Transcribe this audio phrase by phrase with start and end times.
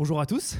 [0.00, 0.56] Bonjour à tous,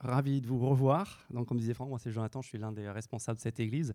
[0.00, 1.26] ravi de vous revoir.
[1.28, 3.92] Donc, comme disait Franck, moi c'est Jonathan, je suis l'un des responsables de cette église.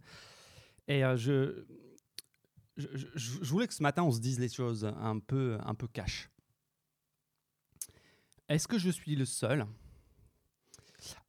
[0.88, 1.65] Et euh, je,
[2.78, 6.29] je, voulais que ce matin on se dise les choses un peu, un peu cash.
[8.47, 9.66] Est-ce que je suis le seul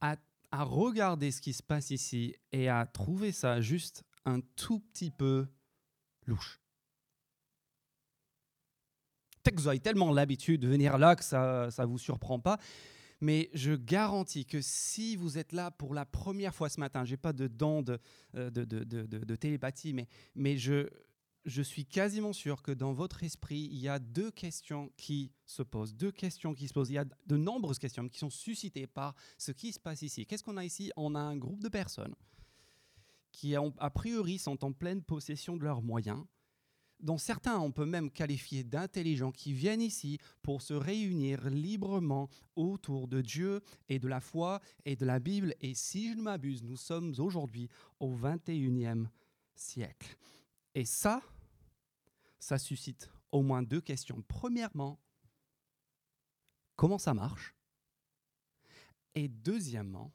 [0.03, 0.17] à,
[0.51, 5.11] à regarder ce qui se passe ici et à trouver ça juste un tout petit
[5.11, 5.49] peu
[6.27, 6.61] louche?
[9.43, 12.59] Peut-être que vous avez tellement l'habitude de venir là que ça ne vous surprend pas.
[13.21, 17.13] Mais je garantis que si vous êtes là pour la première fois ce matin, je
[17.13, 17.99] n'ai pas de dents de,
[18.35, 20.89] euh, de, de, de télépathie, mais, mais je,
[21.45, 25.63] je suis quasiment sûr que dans votre esprit, il y a deux questions qui se
[25.63, 26.91] posent, deux questions qui se posent.
[26.91, 30.27] Il y a de nombreuses questions qui sont suscitées par ce qui se passe ici.
[30.27, 30.91] Qu'est-ce qu'on a ici?
[30.97, 32.15] On a un groupe de personnes
[33.33, 36.25] qui, a priori, sont en pleine possession de leurs moyens,
[37.03, 43.09] dont certains on peut même qualifier d'intelligents, qui viennent ici pour se réunir librement autour
[43.09, 45.55] de Dieu et de la foi et de la Bible.
[45.61, 49.07] Et si je ne m'abuse, nous sommes aujourd'hui au 21e
[49.55, 50.17] siècle.
[50.75, 51.23] Et ça,
[52.39, 54.23] ça suscite au moins deux questions.
[54.27, 54.99] Premièrement,
[56.77, 57.55] comment ça marche?
[59.15, 60.13] Et deuxièmement,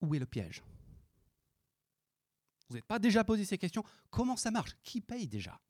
[0.00, 0.62] où est le piège?
[2.70, 3.84] Vous n'êtes pas déjà posé ces questions.
[4.10, 4.76] Comment ça marche?
[4.82, 5.60] Qui paye déjà?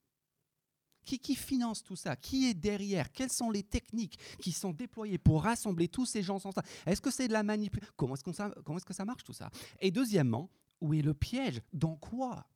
[1.03, 2.15] Qui, finance tout ça?
[2.15, 3.11] Qui est derrière?
[3.11, 6.55] Quelles sont les techniques qui sont déployées pour rassembler tous ces gens ensemble
[6.87, 7.92] Est-ce que c'est de la manipulation?
[7.97, 9.51] Comment est-ce que ça marche tout ça?
[9.81, 11.62] Et deuxièmement, où est le piège?
[11.73, 12.47] Dans quoi?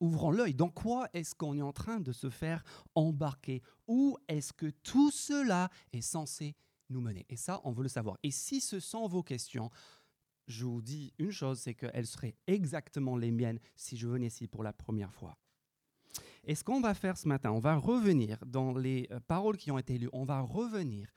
[0.00, 0.54] Ouvrons l'œil.
[0.54, 3.62] Dans quoi est-ce qu'on est en train de se faire embarquer?
[3.86, 6.56] Où est-ce que tout cela est censé
[6.88, 7.24] nous mener?
[7.28, 8.16] Et ça, on veut le savoir.
[8.22, 9.70] Et si ce sont vos questions,
[10.46, 14.46] je vous dis une chose, c'est qu'elles seraient exactement les miennes si je venais ici
[14.46, 15.36] pour la première fois.
[16.44, 19.70] Et ce qu'on va faire ce matin, on va revenir dans les euh, paroles qui
[19.70, 21.12] ont été lues, on va revenir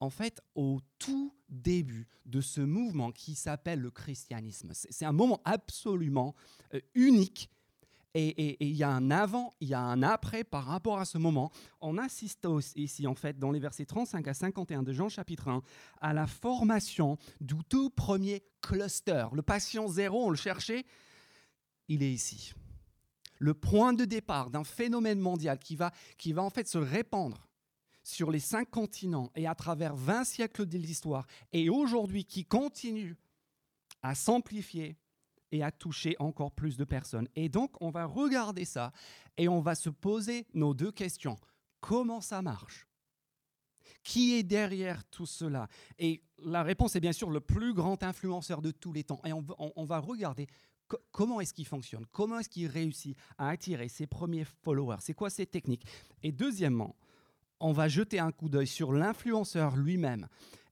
[0.00, 4.70] en fait au tout début de ce mouvement qui s'appelle le christianisme.
[4.72, 6.34] C'est un moment absolument
[6.74, 7.50] euh, unique
[8.14, 11.18] et il y a un avant, il y a un après par rapport à ce
[11.18, 11.52] moment.
[11.80, 15.62] On assiste ici, en fait, dans les versets 35 à 51 de Jean chapitre 1,
[16.00, 19.26] à la formation du tout premier cluster.
[19.32, 20.84] Le patient zéro, on le cherchait,
[21.88, 22.52] il est ici.
[23.38, 27.48] Le point de départ d'un phénomène mondial qui va, qui va en fait se répandre
[28.02, 33.16] sur les cinq continents et à travers 20 siècles de l'histoire, et aujourd'hui qui continue
[34.02, 34.96] à s'amplifier
[35.52, 37.28] et à toucher encore plus de personnes.
[37.36, 38.92] Et donc, on va regarder ça
[39.36, 41.36] et on va se poser nos deux questions.
[41.80, 42.86] Comment ça marche?
[44.02, 45.68] Qui est derrière tout cela?
[45.98, 49.20] Et la réponse est bien sûr le plus grand influenceur de tous les temps.
[49.24, 50.46] Et on, va regarder
[51.10, 55.30] comment est-ce qu'il fonctionne, comment est-ce qu'il réussit à attirer ses premiers followers, c'est quoi
[55.30, 55.86] ses techniques?
[56.22, 56.96] Et deuxièmement,
[57.60, 60.28] on va jeter un coup d'œil sur l'influenceur lui-même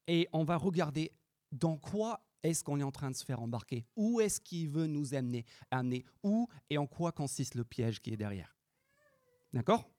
[0.06, 1.12] et on va regarder
[1.53, 3.84] dans quoi est-ce qu'on est en train de se faire embarquer?
[3.97, 6.04] Où est-ce qu'il veut nous amener, amener?
[6.22, 8.56] Où et en quoi consiste le piège qui est derrière?
[9.53, 9.91] D'accord?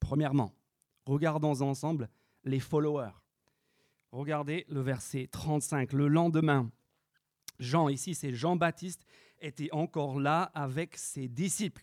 [0.00, 0.52] Premièrement,
[1.04, 2.08] regardons ensemble
[2.44, 3.12] les followers.
[4.12, 5.92] Regardez le verset 35.
[5.92, 6.70] Le lendemain,
[7.58, 9.04] Jean, ici c'est Jean-Baptiste,
[9.40, 11.82] était encore là avec ses disciples.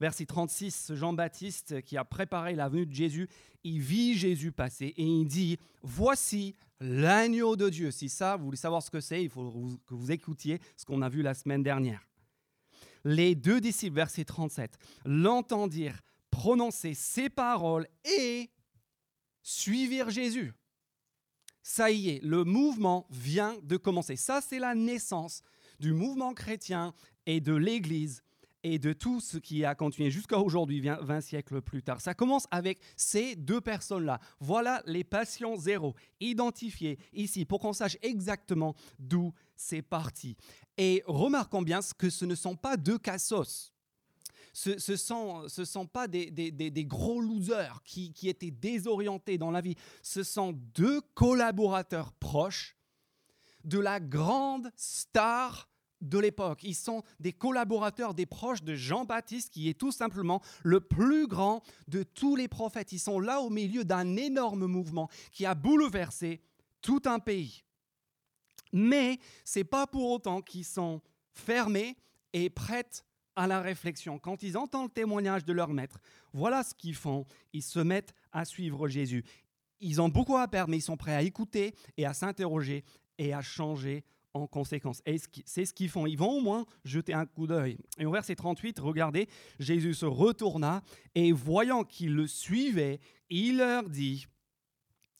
[0.00, 3.28] Verset 36, Jean-Baptiste qui a préparé la venue de Jésus,
[3.62, 7.90] il vit Jésus passer et il dit, voici l'agneau de Dieu.
[7.90, 9.50] Si ça, vous voulez savoir ce que c'est, il faut
[9.86, 12.06] que vous écoutiez ce qu'on a vu la semaine dernière.
[13.04, 18.50] Les deux disciples, verset 37, l'entendirent prononcer ces paroles et
[19.42, 20.52] suivirent Jésus.
[21.62, 24.16] Ça y est, le mouvement vient de commencer.
[24.16, 25.42] Ça, c'est la naissance
[25.78, 26.94] du mouvement chrétien
[27.26, 28.22] et de l'Église
[28.64, 32.00] et de tout ce qui a continué jusqu'à aujourd'hui, 20 siècles plus tard.
[32.00, 34.20] Ça commence avec ces deux personnes-là.
[34.40, 40.36] Voilà les patients zéro, identifiés ici, pour qu'on sache exactement d'où c'est parti.
[40.78, 43.72] Et remarquons bien que ce ne sont pas deux cassos.
[44.54, 49.76] Ce ne sont, ce sont pas des, gros losers qui étaient désorientés dans la vie.
[50.02, 52.76] Ce sont deux collaborateurs proches
[53.64, 55.68] de la grande star
[56.02, 56.62] de l'époque.
[56.64, 61.62] Ils sont des collaborateurs, des proches de Jean-Baptiste, qui est tout simplement le plus grand
[61.88, 62.92] de tous les prophètes.
[62.92, 66.42] Ils sont là au milieu d'un énorme mouvement qui a bouleversé
[66.82, 67.64] tout un pays.
[68.72, 71.00] Mais ce n'est pas pour autant qu'ils sont
[71.32, 71.96] fermés
[72.32, 72.88] et prêts
[73.36, 74.18] à la réflexion.
[74.18, 75.98] Quand ils entendent le témoignage de leur maître,
[76.32, 77.26] voilà ce qu'ils font.
[77.52, 79.24] Ils se mettent à suivre Jésus.
[79.80, 82.84] Ils ont beaucoup à perdre, mais ils sont prêts à écouter et à s'interroger
[83.18, 84.04] et à changer
[84.34, 85.02] en conséquence.
[85.06, 86.06] Et c'est ce qu'ils font.
[86.06, 87.78] Ils vont au moins jeter un coup d'œil.
[87.98, 90.82] Et au verset 38, regardez, Jésus se retourna
[91.14, 93.00] et voyant qu'ils le suivaient,
[93.30, 94.26] il leur dit,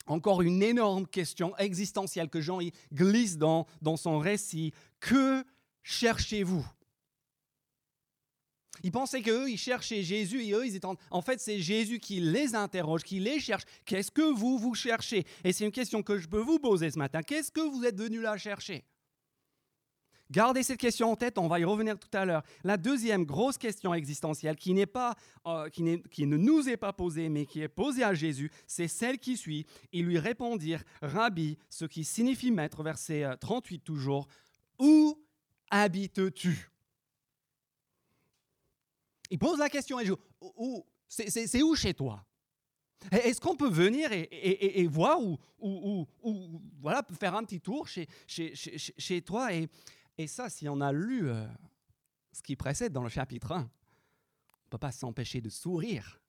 [0.07, 2.59] encore une énorme question existentielle que Jean
[2.93, 4.73] glisse dans, dans son récit.
[5.01, 5.45] Que
[5.83, 6.67] cherchez-vous?
[8.83, 11.23] Ils pensaient qu'eux, ils cherchaient Jésus et eux, ils étaient en...
[11.23, 13.63] fait, c'est Jésus qui les interroge, qui les cherche.
[13.85, 15.25] Qu'est-ce que vous, vous cherchez?
[15.45, 17.23] Et c'est une question que je peux vous poser ce matin.
[17.23, 18.85] Qu'est-ce que vous êtes venus là chercher?
[20.31, 22.43] Gardez cette question en tête, on va y revenir tout à l'heure.
[22.65, 25.15] La deuxième grosse question existentielle qui, n'est pas,
[25.47, 29.19] euh, qui, ne nous est pas posée, mais qui est posée à Jésus, c'est celle
[29.19, 29.67] qui suit.
[29.93, 34.27] Ils lui répondirent, Rabbi, ce qui signifie maître, verset 38 euh, toujours,
[34.79, 35.19] Où
[35.71, 36.71] habites-tu?
[39.31, 42.25] Il pose la question et où, c'est où chez toi?
[43.11, 46.07] Est-ce qu'on peut venir et, voir ou, ou,
[46.81, 49.69] voilà, faire un petit tour chez, chez, chez, chez toi et,
[50.19, 51.47] et ça, si on a lu euh,
[52.33, 56.21] ce qui précède dans le chapitre 1, on ne peut pas s'empêcher de sourire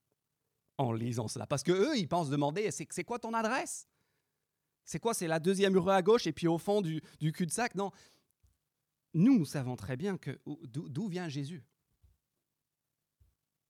[0.78, 1.48] en lisant cela.
[1.48, 3.88] Parce qu'eux, ils pensent demander, c'est quoi ton adresse?
[4.86, 7.76] C'est quoi C'est la deuxième rue à gauche et puis au fond du, cul-de-sac?
[7.76, 7.92] Non.
[9.14, 10.18] Nous, nous savons très bien
[10.66, 11.64] d'où vient Jésus.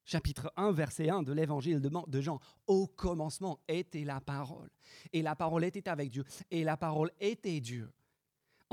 [0.06, 2.39] Chapitre 1, verset 1 de l'évangile de Jean.
[2.68, 4.69] Au commencement était la parole.
[5.13, 6.25] Et la parole était avec Dieu.
[6.51, 7.92] Et la parole était Dieu.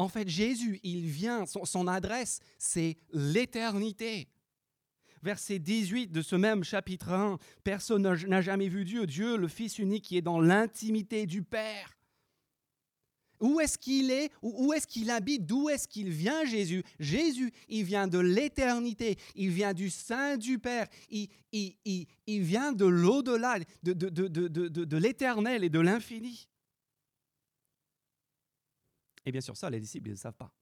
[0.00, 4.28] En fait, Jésus, il vient, son, adresse, c'est l'éternité.
[5.22, 9.78] Verset 18 de ce même chapitre 1, personne n'a jamais vu Dieu, Dieu, le Fils
[9.78, 11.98] unique qui est dans l'intimité du Père.
[13.40, 14.32] Où est-ce qu'il est?
[14.40, 15.44] Où est-ce qu'il habite?
[15.44, 16.82] D'où est-ce qu'il vient, Jésus?
[16.98, 22.86] Jésus, il vient de l'éternité, il vient du sein du Père, il, il, vient de
[22.86, 26.48] l'au-delà, de, de, de, de l'éternel et de l'infini.
[29.24, 30.52] Et bien sûr, ça, les disciples ne le savent pas.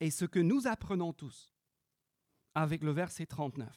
[0.00, 1.54] Et ce que nous apprenons tous
[2.54, 3.68] avec le verset 39,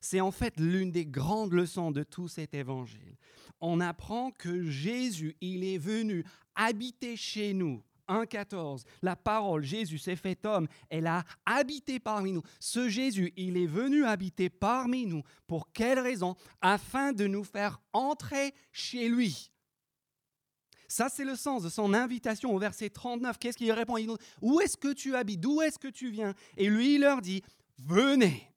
[0.00, 3.16] c'est en fait l'une des grandes leçons de tout cet évangile.
[3.60, 6.24] On apprend que Jésus, il est venu
[6.56, 7.82] habiter chez nous.
[8.08, 12.42] 1.14, la parole, Jésus s'est fait homme, elle a habité parmi nous.
[12.58, 15.22] Ce Jésus, il est venu habiter parmi nous.
[15.46, 16.34] Pour quelle raison?
[16.60, 19.51] Afin de nous faire entrer chez lui.
[20.92, 23.38] Ça, c'est le sens de son invitation au verset 39.
[23.38, 23.96] Qu'est-ce qu'il répond?
[23.96, 24.10] Il
[24.42, 25.40] Où est-ce que tu habites?
[25.40, 26.34] D'où est-ce que tu viens?
[26.58, 27.42] Et lui, il leur dit,
[27.78, 28.52] venez.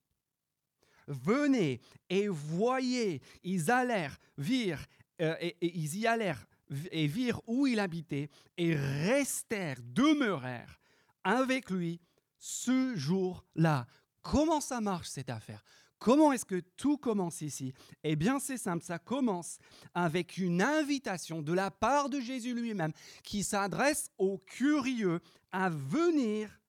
[1.08, 1.80] Venez
[2.10, 3.22] et voyez.
[3.46, 4.86] Ils allèrent, virent,
[5.22, 6.46] euh, et, ils y allèrent
[6.92, 10.81] et virent où il habitait et restèrent, demeurèrent
[11.24, 12.02] avec lui
[12.38, 13.88] ce jour-là.
[14.22, 15.64] Comment ça marche cette affaire?
[16.06, 17.74] Comment est-ce que tout commence ici?
[18.04, 19.57] Eh bien, c'est simple, ça commence
[19.96, 22.92] avec une invitation de la part de Jésus lui-même
[23.24, 25.19] qui s'adresse aux curieux
[25.52, 26.62] à venir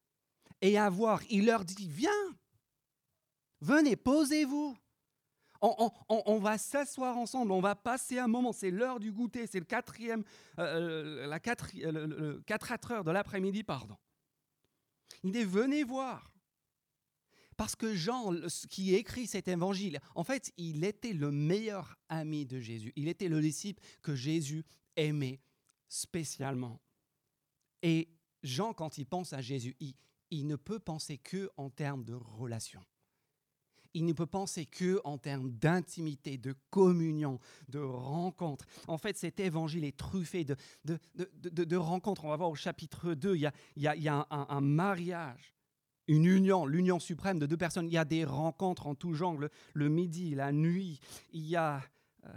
[0.63, 1.21] et à voir.
[1.29, 2.11] Il leur dit, viens,
[3.61, 4.75] venez, posez-vous.
[5.61, 9.67] On, va s'asseoir ensemble, on va passer un moment, c'est l'heure du goûter, c'est le
[9.67, 10.25] quatrième,
[10.59, 11.41] euh, euh, la
[11.91, 13.99] le, le 4 heures de l'après-midi, pardon.
[15.25, 16.31] Il dit, venez voir.
[17.57, 18.33] Parce que Jean,
[18.69, 22.93] qui écrit cet évangile, en fait, il était le meilleur ami de Jésus.
[22.97, 24.65] Il était le disciple que Jésus
[24.97, 25.41] aimait
[25.89, 26.81] spécialement.
[27.83, 28.09] Et
[28.43, 29.77] Jean, quand il pense à Jésus,
[30.31, 32.85] il, ne peut penser que en termes de relation.
[33.95, 38.67] Il ne peut penser que en termes d'intimité, de communion, de rencontre.
[38.89, 42.27] En fait, cet évangile est truffé de, de, rencontres.
[42.27, 45.56] On va voir au chapitre 2, il y a, un mariage
[46.09, 47.89] une union, l'union suprême de deux personnes.
[47.89, 49.37] Il y a des rencontres en tout genre,
[49.75, 51.01] le, midi, la nuit.
[51.33, 51.83] Il y, a,
[52.27, 52.33] euh,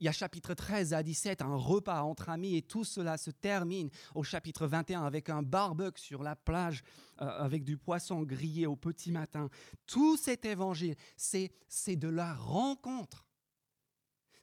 [0.00, 3.30] il y a chapitre 13 à 17, un repas entre amis, et tout cela se
[3.30, 6.82] termine au chapitre 21 avec un barbecue sur la plage,
[7.20, 9.48] euh, avec du poisson grillé au petit matin.
[9.86, 11.50] Tout cet évangile, c'est
[11.96, 13.23] de la rencontre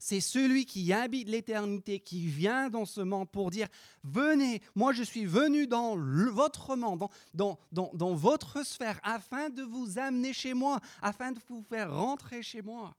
[0.02, 3.68] c'est celui qui habite l'éternité, qui vient dans ce monde pour dire,
[4.04, 10.00] venez, moi je suis venu dans votre monde, dans, dans, votre sphère, afin de vous
[10.00, 12.96] amener chez moi, afin de vous faire rentrer chez moi.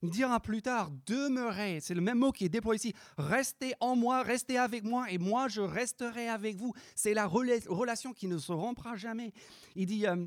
[0.00, 3.94] Il dira plus tard, demeurez, c'est le même mot qui est déployé ici, restez en
[3.94, 6.72] moi, restez avec moi, et moi je resterai avec vous.
[6.94, 9.34] C'est la relation qui ne se rompra jamais.
[9.76, 10.24] Il dit, euh,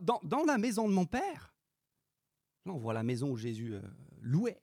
[0.00, 1.51] dans la maison de mon Père,
[2.66, 3.82] on voit la maison où Jésus euh,
[4.20, 4.62] louait.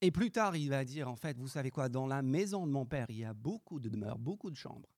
[0.00, 2.72] Et plus tard, il va dire, en fait, vous savez quoi, dans la maison de
[2.72, 4.88] mon Père, il y a beaucoup de demeures, beaucoup de chambres.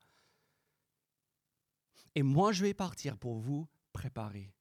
[2.14, 4.52] Et moi, je vais partir pour vous préparer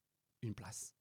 [0.41, 0.93] une place.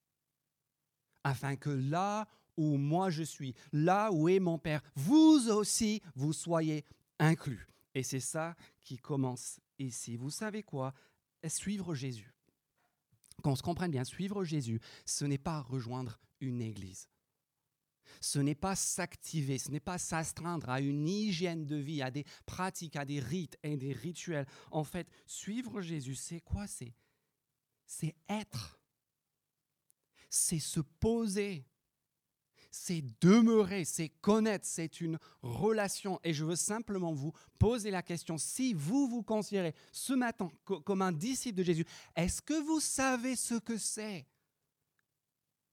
[1.22, 6.32] Afin que là où moi je suis, là où est mon Père, vous aussi, vous
[6.32, 6.84] soyez
[7.18, 7.66] inclus.
[7.94, 10.16] Et c'est ça qui commence ici.
[10.16, 10.94] Vous savez quoi
[11.48, 12.35] Suivre Jésus
[13.42, 17.08] qu'on se comprenne bien, suivre Jésus, ce n'est pas rejoindre une église.
[18.20, 22.24] Ce n'est pas s'activer, ce n'est pas s'astreindre à une hygiène de vie, à des
[22.46, 24.46] pratiques, à des rites et des rituels.
[24.70, 26.66] En fait, suivre Jésus, c'est quoi?
[26.66, 26.94] C'est
[27.86, 28.80] c'est être.
[30.28, 31.64] C'est se poser.
[32.78, 36.20] C'est demeurer, c'est connaître, c'est une relation.
[36.22, 41.00] Et je veux simplement vous poser la question, si vous vous considérez ce matin comme
[41.00, 44.26] un disciple de Jésus, est-ce que vous savez ce que c'est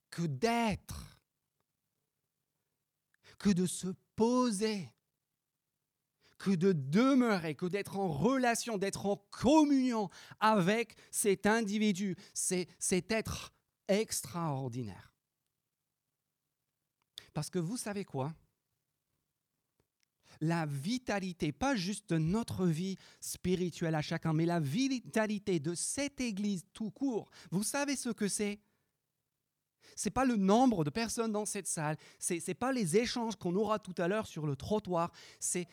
[0.10, 1.20] que d'être
[3.38, 4.90] que de se poser,
[6.38, 13.12] que de demeurer, que d'être en relation, d'être en communion avec cet individu, c'est cet
[13.12, 13.54] être
[13.90, 15.13] extraordinaire.
[17.34, 18.34] Parce que vous savez quoi?
[20.42, 26.20] La vitalité, pas juste de notre vie spirituelle à chacun, mais la vitalité de cette
[26.20, 27.30] Église tout court.
[27.52, 28.60] Vous savez ce que c'est?
[29.96, 33.56] C'est pas le nombre de personnes dans cette salle, c'est n'est pas les échanges qu'on
[33.56, 35.68] aura tout à l'heure sur le trottoir, c'est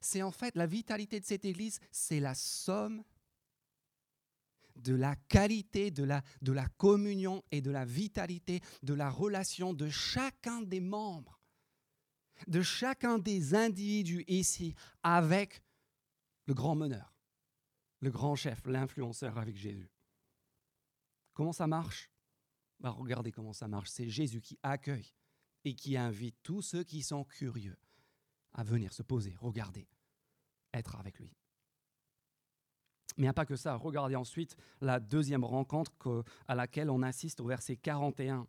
[0.00, 3.04] c'est en fait la vitalité de cette église, c'est la somme
[4.82, 9.72] de la qualité de la, de la communion et de la vitalité de la relation
[9.72, 11.40] de chacun des membres,
[12.46, 15.62] de chacun des individus ici avec
[16.46, 17.14] le grand meneur,
[18.00, 19.90] le grand chef, l'influenceur avec Jésus.
[21.34, 22.10] Comment ça marche?
[22.80, 23.90] Bah, regardez comment ça marche.
[23.90, 25.14] C'est Jésus qui accueille
[25.64, 27.78] et qui invite tous ceux qui sont curieux
[28.52, 29.86] à venir se poser, regarder,
[30.72, 31.39] être avec lui.
[33.16, 33.74] Mais il n'y a pas que ça.
[33.76, 38.46] Regardez ensuite la deuxième rencontre à laquelle on assiste au verset 41.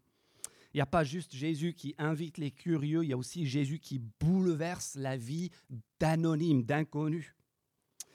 [0.74, 3.80] Il n'y a pas juste Jésus qui invite les curieux, il y a aussi Jésus
[3.80, 5.50] qui bouleverse la vie
[6.00, 7.36] d'anonymes, d'inconnus.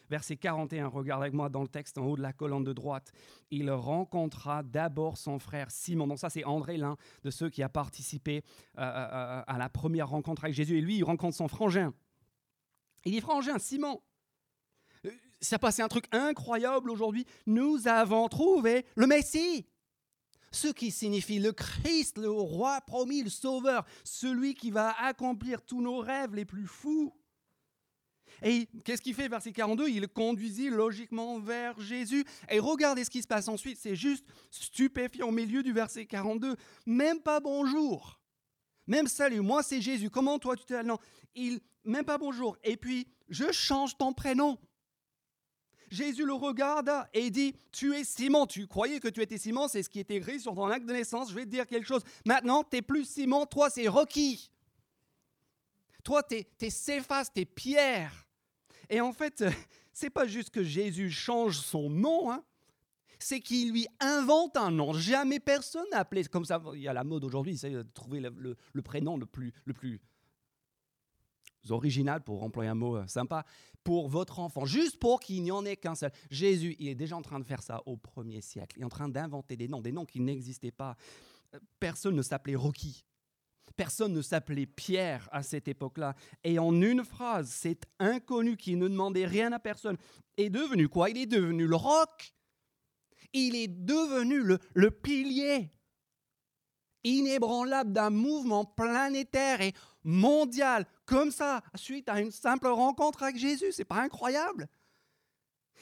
[0.09, 3.13] Verset 41, regarde avec moi dans le texte en haut de la colonne de droite.
[3.51, 6.07] Il rencontra d'abord son frère Simon.
[6.07, 8.45] Donc ça, c'est André, l'un de ceux qui a participé
[8.79, 10.79] euh, euh, euh, à la première rencontre avec Jésus.
[10.79, 11.93] Et lui, il rencontre son frangin.
[13.05, 14.01] Il dit, frangin, Simon,
[15.41, 17.27] ça passé un truc incroyable aujourd'hui.
[17.47, 19.67] Nous avons trouvé le Messie.
[20.53, 25.83] Ce qui signifie le Christ, le roi promis, le sauveur, celui qui va accomplir tous
[25.83, 27.13] nos rêves les plus fous.
[28.43, 32.25] Et qu'est-ce qu'il fait, verset 42 Il conduisit logiquement vers Jésus.
[32.51, 36.57] Et regardez ce qui se passe ensuite, c'est juste stupéfiant au milieu du verset 42.
[36.87, 38.21] Même pas bonjour.
[38.87, 40.11] Même salut, moi c'est Jésus.
[40.11, 40.87] Comment toi tu t'appelles?
[40.87, 40.99] Non,
[41.35, 42.57] il, même pas bonjour.
[42.63, 44.59] Et puis, je change ton prénom.
[45.91, 49.83] Jésus le regarda et dit, tu es Simon, tu croyais que tu étais Simon, c'est
[49.83, 52.03] ce qui était écrit sur ton acte de naissance, je vais te dire quelque chose.
[52.25, 54.51] Maintenant, tu n'es plus Simon, toi c'est Rocky.
[56.03, 58.27] Toi, tu es, es Céphas, tu es Pierre.
[58.89, 59.45] Et en fait,
[59.93, 62.45] c'est pas juste que Jésus change son nom, hein.
[63.19, 64.93] c'est qu'il lui invente un nom.
[64.93, 66.63] Jamais personne n'a appelé comme ça.
[66.75, 70.01] Il y a la mode aujourd'hui, c'est de trouver le, prénom le plus, le plus
[71.73, 73.45] original, pour employer un mot euh, sympa,
[73.85, 76.11] pour votre enfant, juste pour qu'il n'y en ait qu'un seul.
[76.31, 78.77] Jésus, il est déjà en train de faire ça au premier siècle.
[78.77, 80.97] Il est en train d'inventer des noms, des noms qui n'existaient pas.
[81.55, 83.05] Euh, personne ne s'appelait Rocky.
[83.77, 86.15] Personne ne s'appelait Pierre à cette époque-là.
[86.45, 89.97] Et en une phrase, cet inconnu qui ne demandait rien à personne
[90.37, 91.11] est devenu quoi?
[91.11, 92.33] Il est devenu le roc.
[93.33, 95.71] Il est devenu le, le pilier
[97.07, 99.75] inébranlable d'un mouvement planétaire et
[100.07, 103.73] mondial, comme ça, suite à une simple rencontre avec Jésus.
[103.73, 104.69] C'est pas incroyable?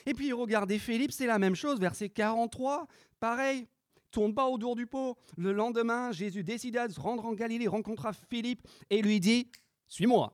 [0.06, 2.88] Et puis regardez Philippe, c'est la même chose, verset 43,
[3.20, 3.68] pareil
[4.14, 5.18] tourne pas autour du pot.
[5.36, 9.50] Le lendemain, Jésus décida de se rendre en Galilée, rencontra Philippe et lui dit
[9.88, 10.32] Suis-moi.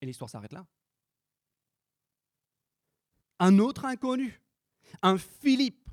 [0.00, 0.66] Et l'histoire s'arrête là.
[3.38, 4.40] Un autre inconnu,
[5.02, 5.86] un Philippe,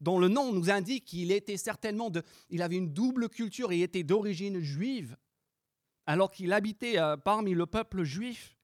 [0.00, 3.82] dont le nom nous indique qu'il était certainement de, il avait une double culture, il
[3.82, 5.16] était d'origine juive,
[6.06, 8.56] alors qu'il habitait euh, parmi le peuple juif.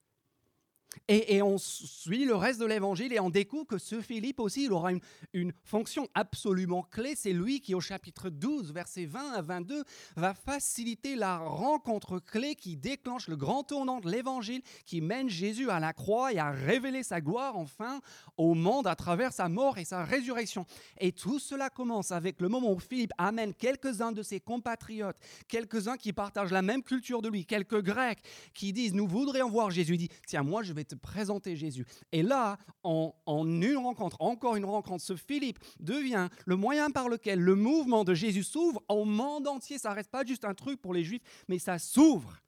[1.06, 4.72] Et, on suit le reste de l'évangile et on découvre que ce Philippe aussi, il
[4.72, 4.90] aura
[5.32, 7.14] une, fonction absolument clé.
[7.16, 9.84] C'est lui qui, au chapitre 12, versets 20 à 22,
[10.16, 15.70] va faciliter la rencontre clé qui déclenche le grand tournant de l'évangile, qui mène Jésus
[15.70, 18.00] à la croix et à révéler sa gloire enfin
[18.36, 20.66] au monde à travers sa mort et sa résurrection.
[20.98, 25.96] Et tout cela commence avec le moment où Philippe amène quelques-uns de ses compatriotes, quelques-uns
[25.96, 28.20] qui partagent la même culture de lui, quelques Grecs
[28.54, 29.94] qui disent Nous voudrions voir Jésus.
[29.94, 31.86] Il dit Tiens, moi je vais te présenter Jésus.
[32.12, 37.40] Et là, en, une rencontre, encore une rencontre, ce Philippe devient le moyen par lequel
[37.40, 39.78] le mouvement de Jésus s'ouvre au monde entier.
[39.78, 42.40] Ça reste pas juste un truc pour les Juifs, mais ça s'ouvre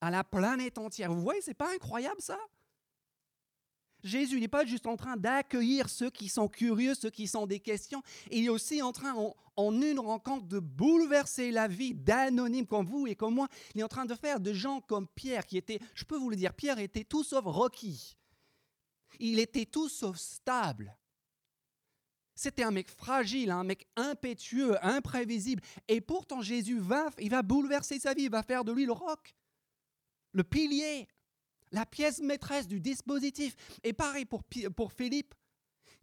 [0.00, 1.12] à la planète entière.
[1.12, 2.38] Vous voyez, c'est pas incroyable ça?
[4.02, 7.60] Jésus n'est pas juste en train d'accueillir ceux qui sont curieux, ceux qui sont des
[7.60, 9.14] questions, il est aussi en train,
[9.56, 13.48] en, une rencontre, de bouleverser la vie d'anonymes comme vous et comme moi.
[13.74, 16.30] Il est en train de faire de gens comme Pierre, qui était, je peux vous
[16.30, 18.16] le dire, Pierre était tout sauf requis.
[19.18, 20.96] Il était tout sauf stable.
[22.34, 25.62] C'était un mec fragile, un mec impétueux, imprévisible.
[25.88, 28.92] Et pourtant, Jésus va, il va bouleverser sa vie, il va faire de lui le
[28.92, 29.34] roc,
[30.32, 31.06] le pilier,
[31.72, 33.56] la pièce maîtresse du dispositif.
[33.82, 35.34] Et pareil pour, Philippe,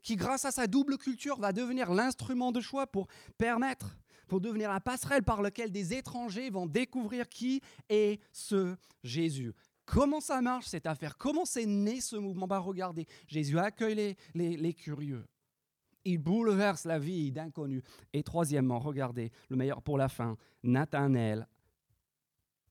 [0.01, 3.07] qui grâce à sa double culture va devenir l'instrument de choix pour
[3.37, 3.97] permettre,
[4.27, 9.53] pour devenir la passerelle par laquelle des étrangers vont découvrir qui est ce Jésus.
[9.85, 11.17] Comment ça marche cette affaire?
[11.17, 12.47] Comment c'est né ce mouvement?
[12.47, 15.25] Bah, Regardez, Jésus accueille les, les curieux.
[16.03, 17.83] Il bouleverse la vie d'inconnus.
[18.13, 21.47] Et troisièmement, regardez, le meilleur pour la fin, Nathanaël,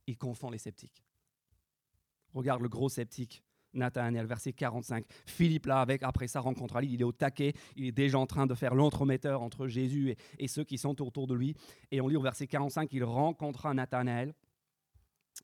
[0.07, 1.06] il confond les sceptiques.
[2.35, 3.43] Regarde le gros sceptique,
[3.75, 5.05] Nathanaël, verset 45.
[5.27, 8.27] Philippe, là, avec, après sa rencontre à il est au taquet, il est déjà en
[8.27, 11.55] train de faire l'entremetteur entre Jésus et, ceux qui sont autour de lui.
[11.91, 14.35] Et on lit au verset 45 qu'il rencontra Nathanaël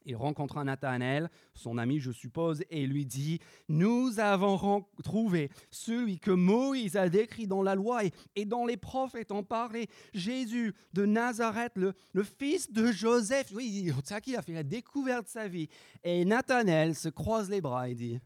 [0.04, 6.30] il rencontra Nathanaël, son ami, je suppose, et lui dit Nous avons trouvé celui que
[6.30, 8.02] Moïse a décrit dans la loi
[8.34, 13.52] et, dans les prophètes en parlé, Jésus de Nazareth, le, fils de Joseph.
[13.52, 15.68] Oui, qui a fait la découverte de sa vie.
[16.04, 18.20] Et Nathanaël se croise les bras et dit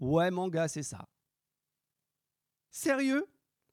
[0.00, 1.08] Ouais, mon gars, c'est ça.
[2.70, 3.26] Sérieux?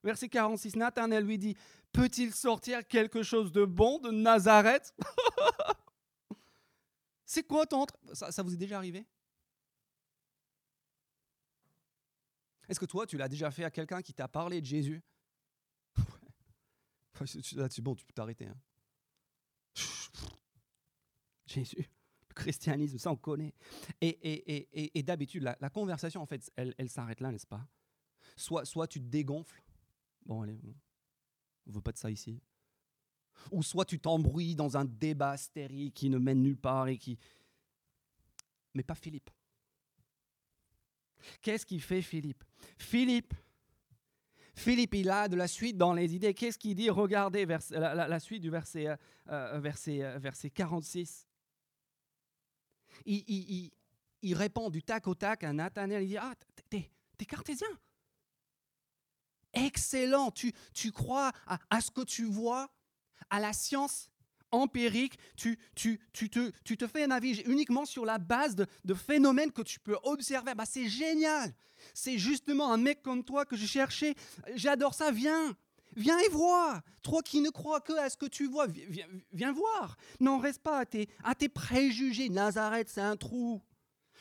[0.04, 1.56] Verset 46, Nathanaël lui dit
[1.92, 4.94] Peut-il sortir quelque chose de bon de Nazareth
[7.34, 7.88] C'est quoi ton...
[8.14, 9.08] Ça, ça vous est déjà arrivé?
[12.70, 15.02] Est-ce que toi, tu l'as déjà fait à quelqu'un qui t'a parlé de Jésus?
[17.26, 18.46] C'est bon, tu peux t'arrêter.
[18.46, 18.56] Hein.
[21.48, 21.90] Jésus,
[22.30, 23.56] le christianisme, ça on connaît.
[24.00, 27.68] Et, et, et, d'habitude, la, conversation, en fait, elle, elle s'arrête là, n'est-ce pas?
[28.36, 29.64] Soit, soit tu te dégonfles.
[30.24, 30.60] Bon, allez,
[31.66, 32.44] on ne veut pas de ça ici
[33.52, 37.18] ou soit tu t'embrouilles dans un débat stérile qui ne mène nulle part et qui...
[38.74, 39.30] Mais pas Philippe.
[41.42, 42.44] Qu'est-ce qu'il fait Philippe?
[42.78, 43.34] Philippe,
[44.56, 46.34] Philippe, il a de la suite dans les idées.
[46.34, 46.90] Qu'est-ce qu'il dit?
[46.90, 48.96] Regardez la, suite du verset, euh,
[49.30, 51.28] euh, verset, euh, verset 46.
[53.06, 53.72] Il,
[54.22, 56.04] il, répond du tac au tac à Nathanaël.
[56.04, 56.34] Il dit Ah,
[56.70, 56.90] t'es,
[57.26, 57.68] cartésien
[59.54, 61.32] Excellent, tu, tu crois
[61.70, 62.70] à ce que tu vois?
[63.30, 64.10] À la science
[64.54, 68.94] empirique, tu, tu, tu, te, tu te fais un avis uniquement sur la base de,
[68.94, 70.54] phénomènes que tu peux observer.
[70.56, 71.54] Bah, c'est génial.
[71.94, 74.16] C'est justement un mec comme toi que je cherchais.
[74.56, 75.12] J'adore ça.
[75.12, 75.56] Viens.
[75.96, 76.82] Viens et vois.
[77.02, 79.98] Toi qui ne crois que à ce que tu vois, viens, viens voir.
[80.20, 82.30] N'en reste pas à tes, à tes préjugés.
[82.30, 83.62] Nazareth, c'est un trou.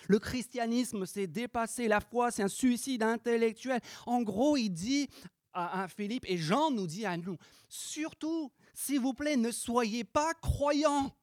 [0.08, 3.80] Le christianisme, c'est dépasser la foi, c'est un suicide intellectuel.
[4.06, 5.08] En gros, il dit
[5.52, 7.36] à, à Philippe, et Jean nous dit à nous,
[7.68, 11.14] surtout, s'il vous plaît, ne soyez pas croyants.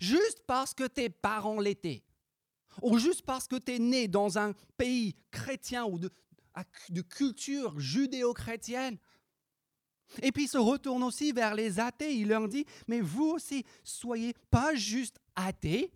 [0.00, 2.02] Juste parce que tes parents l'étaient,
[2.80, 6.10] ou juste parce que tu es né dans un pays chrétien ou de,
[7.02, 8.98] culture judéo-chrétienne.
[10.22, 12.14] Et puis il se retourne aussi vers les athées.
[12.14, 15.92] Il leur dit, mais vous aussi, soyez pas juste athées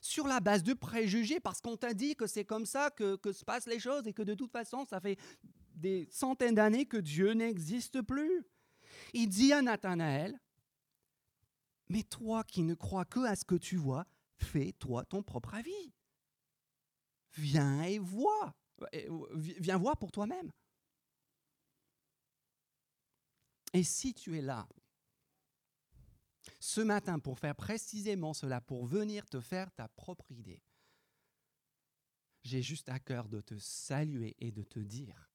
[0.00, 3.44] sur la base de préjugés, parce qu'on t'a dit que c'est comme ça que se
[3.44, 5.18] passent les choses et que de toute façon, ça fait
[5.74, 8.44] des centaines d'années que Dieu n'existe plus.
[9.14, 10.38] Il dit à Nathanaël,
[11.88, 14.04] mais toi qui ne crois que à ce que tu vois,
[14.38, 15.94] fais-toi ton propre avis.
[17.34, 18.54] Viens et vois.
[19.36, 20.50] Viens voir pour toi-même.
[23.72, 24.68] Et si tu es là
[26.58, 30.60] ce matin pour faire précisément cela, pour venir te faire ta propre idée,
[32.42, 35.33] j'ai juste à cœur de te saluer et de te dire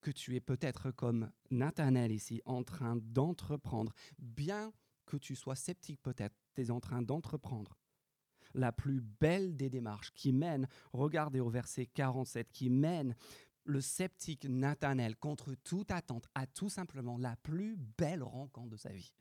[0.00, 4.72] que tu es peut-être comme Nathanaël ici, en train d'entreprendre, bien
[5.06, 7.78] que tu sois sceptique peut-être, tu es en train d'entreprendre
[8.54, 13.14] la plus belle des démarches qui mène, regardez au verset 47, qui mène
[13.64, 18.90] le sceptique Nathanaël contre toute attente à tout simplement la plus belle rencontre de sa
[18.90, 19.12] vie.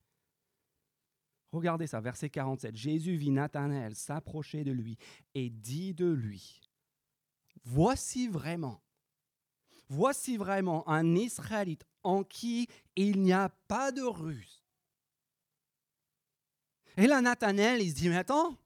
[1.51, 2.75] Regardez ça, verset 47.
[2.75, 4.97] Jésus vit Nathanaël s'approcher de lui
[5.33, 6.61] et dit de lui,
[7.63, 8.81] Voici vraiment
[9.89, 14.63] Voici vraiment un Israélite en qui il n'y a pas de ruse.
[16.97, 18.57] Et là, Nathanaël, il se dit, mais attends,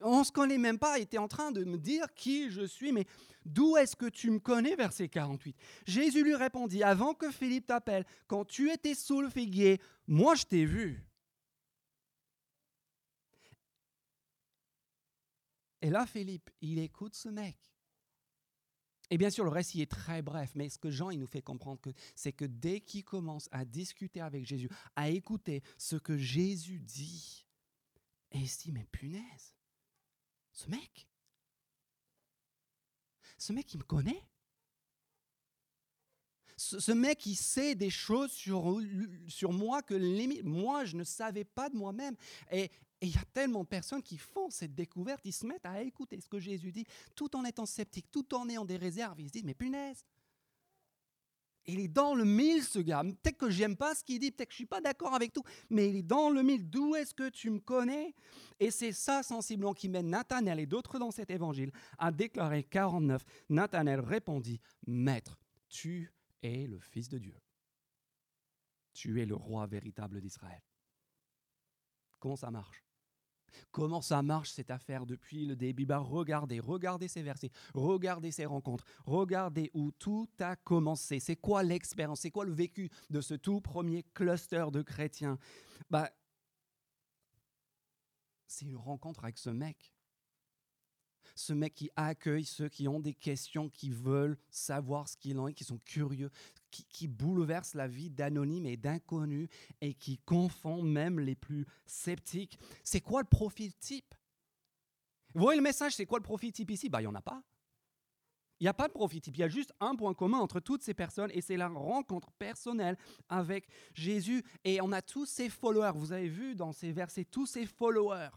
[0.00, 2.62] on ne se connaît même pas, il était en train de me dire qui je
[2.62, 3.06] suis, mais
[3.44, 5.56] d'où est-ce que tu me connais Verset 48.
[5.86, 10.44] Jésus lui répondit, avant que Philippe t'appelle, quand tu étais sous le figuier, moi je
[10.44, 11.04] t'ai vu.
[15.82, 17.56] Et là, Philippe, il écoute ce mec.
[19.10, 21.42] Et bien sûr, le récit est très bref, mais ce que Jean il nous fait
[21.42, 21.80] comprendre,
[22.14, 27.44] c'est que dès qu'il commence à discuter avec Jésus, à écouter ce que Jésus dit,
[28.30, 29.54] et il se dit, mais punaise,
[30.52, 31.08] ce mec,
[33.40, 34.22] ce mec, il me connaît.
[36.56, 38.78] Ce, mec, il sait des choses sur,
[39.28, 42.14] sur moi que moi, je ne savais pas de moi-même.
[42.52, 42.70] Et
[43.00, 46.20] il y a tellement de personnes qui font cette découverte, ils se mettent à écouter
[46.20, 49.20] ce que Jésus dit, tout en étant sceptiques, tout en ayant des réserves.
[49.20, 50.04] Ils se disent, mais punaise,
[51.66, 53.02] il est dans le mille, ce gars.
[53.02, 55.42] Peut-être que j'aime pas ce qu'il dit, peut-être que je suis pas d'accord avec tout,
[55.68, 56.68] mais il est dans le mille.
[56.68, 58.14] D'où est-ce que tu me connais?
[58.58, 63.22] Et c'est ça, sensiblement, qui mène Nathanaël et d'autres dans cet évangile à déclarer 49.
[63.50, 67.36] Nathanaël répondit, Maître, tu est le Fils de Dieu.
[68.92, 70.62] Tu es le roi véritable d'Israël.
[72.18, 72.82] Comment ça marche?
[73.70, 75.86] Comment ça marche cette affaire depuis le début?
[75.86, 81.20] Bah, Regardez, regardez ces versets, regardez ces rencontres, regardez où tout a commencé.
[81.20, 82.20] C'est quoi l'expérience?
[82.20, 85.38] C'est quoi le vécu de ce tout premier cluster de chrétiens?
[85.88, 86.10] Bah,
[88.46, 89.92] C'est une rencontre avec ce mec
[91.34, 95.48] ce mec qui accueille ceux qui ont des questions, qui veulent savoir ce qu'il en
[95.48, 96.30] est, qui sont curieux,
[96.70, 99.48] qui, bouleverse la vie d'anonymes et d'inconnus
[99.80, 102.58] et qui confond même les plus sceptiques.
[102.84, 104.14] C'est quoi le profil type?
[105.34, 106.88] Vous voyez le message, c'est quoi le profil type ici?
[106.88, 107.42] Bah, Il n'y en a pas.
[108.60, 110.60] Il n'y a pas de profil type, il y a juste un point commun entre
[110.60, 112.98] toutes ces personnes et c'est la rencontre personnelle
[113.30, 114.44] avec Jésus.
[114.64, 118.28] Et on a tous ces followers, vous avez vu dans ces versets, tous ces followers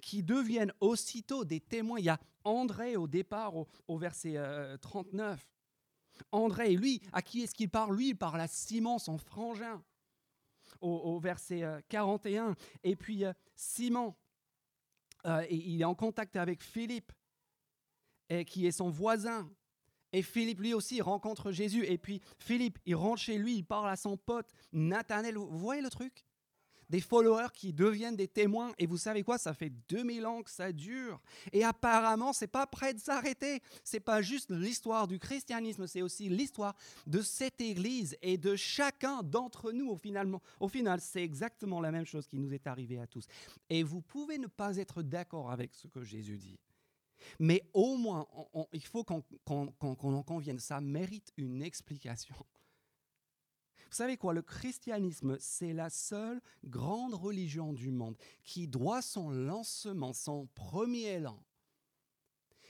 [0.00, 1.98] qui deviennent aussitôt des témoins.
[1.98, 4.36] Il y a André au départ, au, verset
[4.80, 5.40] 39.
[5.40, 7.96] Euh, André, lui, à qui est-ce qu'il parle?
[7.96, 9.82] Lui, il parle à Simon, son frangin,
[10.80, 12.50] au, verset 41.
[12.50, 14.14] Euh, et puis euh, Simon,
[15.50, 17.12] il est en contact avec Philippe,
[18.28, 19.50] et, qui est son voisin.
[20.12, 21.84] Et Philippe, lui aussi, rencontre Jésus.
[21.86, 25.36] Et puis Philippe, il rentre chez lui, il parle à son pote Nathanaël.
[25.36, 26.24] Vous voyez le truc?
[26.90, 28.72] Des followers qui deviennent des témoins.
[28.78, 29.38] Et vous savez quoi?
[29.38, 31.20] Ça fait 2000 ans que ça dure.
[31.52, 33.62] Et apparemment, c'est pas prêt de s'arrêter.
[33.84, 36.74] C'est pas juste l'histoire du christianisme, c'est aussi l'histoire
[37.06, 39.88] de cette Église et de chacun d'entre nous.
[39.88, 43.26] Au, finalement, au final, c'est exactement la même chose qui nous est arrivée à tous.
[43.70, 46.58] Et vous pouvez ne pas être d'accord avec ce que Jésus dit.
[47.38, 48.26] Mais au moins,
[48.72, 52.34] il faut qu'on en convienne, ça mérite une explication.
[53.90, 59.30] Vous savez quoi, le christianisme, c'est la seule grande religion du monde qui doit son
[59.30, 61.42] lancement, son premier élan,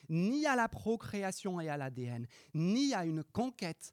[0.09, 3.93] ni à la procréation et à l'ADN, ni à une conquête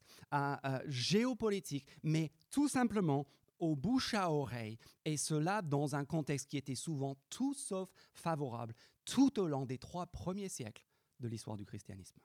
[0.86, 3.26] géopolitique, mais tout simplement
[3.58, 8.74] au bouche à oreille, et cela dans un contexte qui était souvent tout sauf favorable
[9.04, 10.86] tout au long des trois premiers siècles
[11.20, 12.16] de l'histoire du christianisme.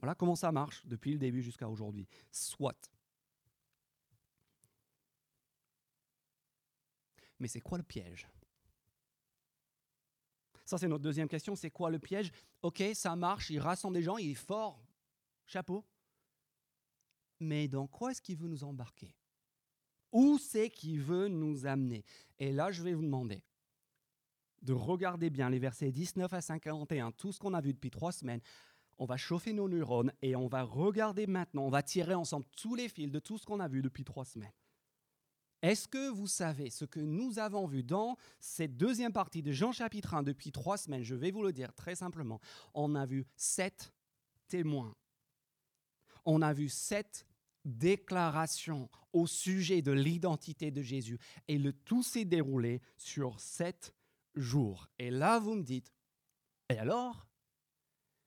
[0.00, 2.06] Voilà comment ça marche depuis le début jusqu'à aujourd'hui.
[2.30, 2.90] Soit.
[7.40, 8.28] Mais c'est quoi le piège?
[10.64, 11.56] Ça, c'est notre deuxième question.
[11.56, 12.30] C'est quoi le piège?
[12.62, 14.80] Ok, ça marche, il rassemble des gens, il est fort.
[15.46, 15.84] Chapeau.
[17.40, 19.16] Mais dans quoi est-ce qu'il veut nous embarquer?
[20.12, 22.04] Où c'est qu'il veut nous amener?
[22.38, 23.42] Et là, je vais vous demander
[24.62, 28.12] de regarder bien les versets 19 à 51, tout ce qu'on a vu depuis trois
[28.12, 28.40] semaines.
[28.98, 32.74] On va chauffer nos neurones et on va regarder maintenant, on va tirer ensemble tous
[32.74, 34.52] les fils de tout ce qu'on a vu depuis trois semaines.
[35.62, 39.72] Est-ce que vous savez ce que nous avons vu dans cette deuxième partie de Jean
[39.72, 41.02] chapitre 1 depuis trois semaines?
[41.02, 42.40] Je vais vous le dire très simplement.
[42.72, 43.92] On a vu sept
[44.48, 44.94] témoins.
[46.24, 47.26] On a vu sept
[47.64, 51.18] déclarations au sujet de l'identité de Jésus.
[51.46, 53.94] Et le tout s'est déroulé sur sept
[54.34, 54.88] jours.
[54.98, 55.92] Et là, vous me dites,
[56.70, 57.29] et alors?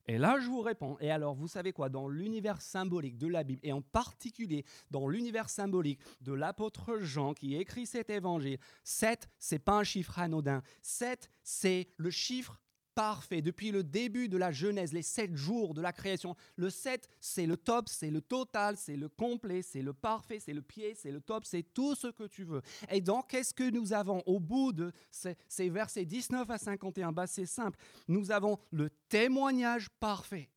[0.07, 0.97] Et là, je vous réponds.
[0.99, 1.89] Et alors, vous savez quoi?
[1.89, 7.33] Dans l'univers symbolique de la Bible, et en particulier dans l'univers symbolique de l'apôtre Jean
[7.33, 10.61] qui écrit cet évangile, 7, c'est pas un chiffre anodin.
[10.81, 12.59] 7, c'est le chiffre
[12.95, 13.41] parfait.
[13.41, 17.45] Depuis le début de la Genèse, les sept jours de la création, le 7, c'est
[17.45, 21.11] le top, c'est le total, c'est le complet, c'est le parfait, c'est le pied, c'est
[21.11, 22.61] le top, c'est tout ce que tu veux.
[22.89, 27.27] Et donc, qu'est-ce que nous avons au bout de ces, versets 19 à 51 bah,
[27.27, 27.79] C'est simple.
[28.07, 30.49] Nous avons le témoignage parfait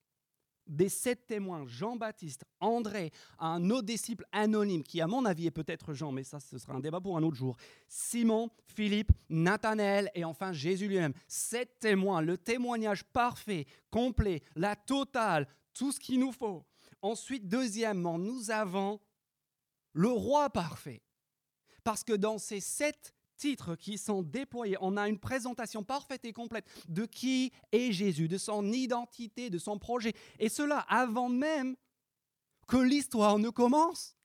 [0.67, 5.95] des sept témoins, Jean-Baptiste, André, un autre disciple anonyme, qui à mon avis est peut-être
[5.95, 7.57] Jean, mais ça ce sera un débat pour un autre jour,
[7.89, 11.15] Simon, Philippe, Nathanaël et enfin Jésus lui-même.
[11.29, 16.65] Sept témoins, le témoignage parfait, complet, la totale, tout ce qu'il nous faut.
[17.03, 19.01] Ensuite, deuxièmement, nous avons
[19.93, 21.03] le roi parfait.
[21.85, 24.77] Parce que dans ces sept titres qui sont déployés.
[24.81, 29.59] On a une présentation parfaite et complète de qui est Jésus, de son identité, de
[29.59, 30.15] son projet.
[30.39, 31.77] Et cela avant même
[32.67, 34.17] que l'histoire ne commence.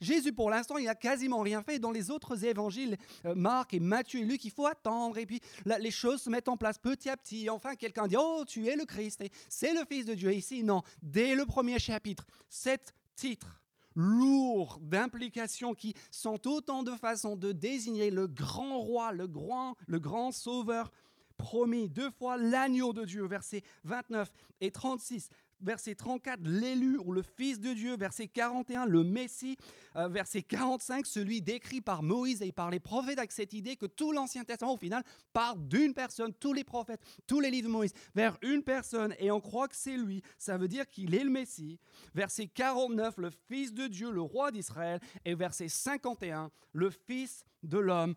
[0.00, 1.78] Jésus, pour l'instant, il n'a quasiment rien fait.
[1.78, 5.16] Dans les autres évangiles, euh, Marc et Matthieu et Luc, il faut attendre.
[5.16, 7.48] Et puis les choses se mettent en place petit à petit.
[7.48, 10.32] Enfin, quelqu'un dit Oh, tu es le Christ, c'est le Fils de Dieu.
[10.32, 10.82] ici, non.
[11.02, 13.61] Dès le premier chapitre, sept titres
[13.94, 19.98] lourds d'implications qui sont autant de façons de désigner le grand roi, le grand, le
[19.98, 20.90] grand sauveur
[21.36, 21.88] promis.
[21.88, 25.30] Deux fois l'agneau de Dieu, versets 29 et 36
[25.62, 29.56] verset 34, l'élu ou le Fils de Dieu, verset 41, le Messie,
[29.96, 33.86] euh, verset 45, celui décrit par Moïse et par les prophètes avec cette idée que
[33.86, 37.72] tout l'Ancien Testament, au final, parle d'une personne, tous les prophètes, tous les livres de
[37.72, 41.24] Moïse, vers une personne, et on croit que c'est lui, ça veut dire qu'il est
[41.24, 41.78] le Messie.
[42.14, 47.78] Verset 49, le Fils de Dieu, le roi d'Israël, et verset 51, le Fils de
[47.78, 48.14] l'homme.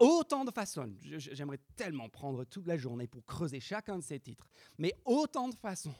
[0.00, 4.48] Autant de façons, j'aimerais tellement prendre toute la journée pour creuser chacun de ces titres,
[4.76, 5.94] mais autant de façons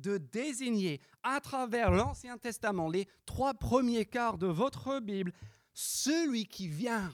[0.00, 5.32] de désigner à travers l'Ancien Testament, les trois premiers quarts de votre Bible,
[5.74, 7.12] celui qui vient,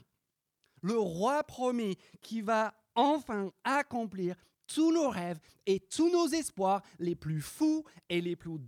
[0.82, 7.14] le roi promis, qui va enfin accomplir tous nos rêves et tous nos espoirs les
[7.14, 8.58] plus fous et les plus,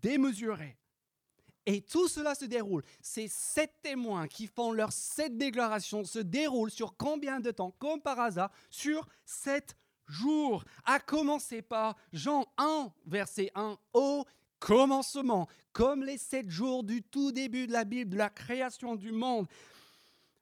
[0.00, 0.76] démesurés.
[1.68, 2.84] Et tout cela se déroule.
[3.00, 7.72] Ces sept témoins qui font leurs sept déclarations se déroulent sur combien de temps?
[7.72, 9.76] Comme par hasard, sur sept
[10.08, 14.24] jour, à commencer par Jean 1, verset 1, au
[14.58, 19.12] commencement, comme les sept jours du tout début de la Bible, de la création du
[19.12, 19.46] monde,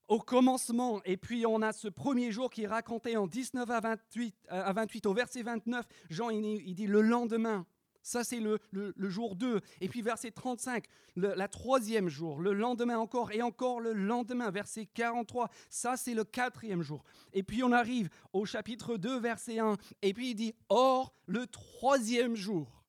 [0.09, 1.01] au commencement.
[1.05, 4.73] Et puis on a ce premier jour qui est raconté en 19 à 28, à
[4.73, 7.67] 28 au verset 29, Jean il dit le lendemain.
[8.05, 8.61] Ça, c'est le,
[9.09, 9.63] jour 2.
[9.81, 10.85] Et puis verset 35,
[11.17, 15.49] le, la troisième jour, le lendemain encore, et encore le lendemain, verset 43.
[15.71, 17.03] Ça, c'est le quatrième jour.
[17.33, 19.77] Et puis on arrive au chapitre 2, verset 1.
[20.03, 22.85] Et puis il dit, or, le troisième jour.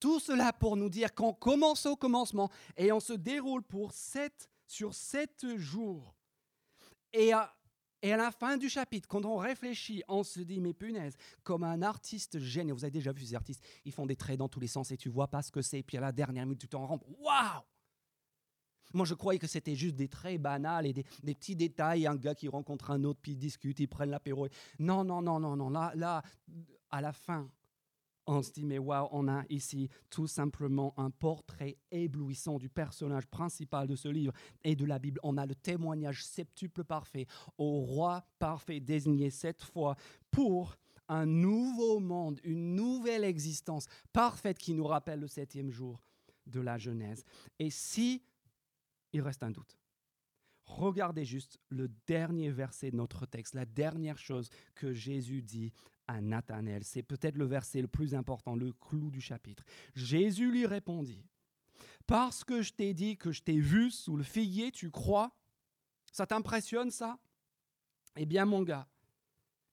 [0.00, 4.50] Tout cela pour nous dire qu'on commence au commencement et on se déroule pour sept,
[4.66, 6.16] sur sept jours.
[7.12, 7.54] Et à,
[8.02, 11.62] et à la fin du chapitre, quand on réfléchit, on se dit, mais punaise, comme
[11.62, 14.60] un artiste génial, vous avez déjà vu ces artistes, ils font des traits dans tous
[14.60, 16.60] les sens et tu vois pas ce que c'est, et puis à la dernière minute,
[16.60, 17.62] tu t'en rends, waouh
[18.94, 22.06] moi, je croyais que c'était juste des traits banals et des, petits détails.
[22.06, 24.48] Un gars qui rencontre un autre, puis ils discutent, ils prennent l'apéro.
[24.78, 25.70] Non, non, non, non, non.
[25.70, 26.22] Là, là,
[26.90, 27.48] à la fin,
[28.26, 33.26] on se dit, mais waouh, on a ici tout simplement un portrait éblouissant du personnage
[33.26, 34.32] principal de ce livre
[34.62, 35.18] et de la Bible.
[35.22, 37.26] On a le témoignage septuple parfait
[37.58, 39.96] au roi parfait désigné cette fois
[40.30, 40.76] pour
[41.08, 46.00] un nouveau monde, une nouvelle existence parfaite qui nous rappelle le septième jour
[46.46, 47.24] de la Genèse.
[47.58, 48.22] Et si
[49.12, 49.76] il reste un doute,
[50.64, 55.72] regardez juste le dernier verset de notre texte, la dernière chose que Jésus dit
[56.06, 56.84] à Nathanaël.
[56.84, 59.64] C'est peut-être le verset le plus important, le clou du chapitre.
[59.94, 61.24] Jésus lui répondit,
[62.06, 65.36] Parce que je t'ai dit que je t'ai vu sous le figuier, tu crois?
[66.12, 67.18] Ça t'impressionne ça?
[68.16, 68.86] Eh bien mon gars,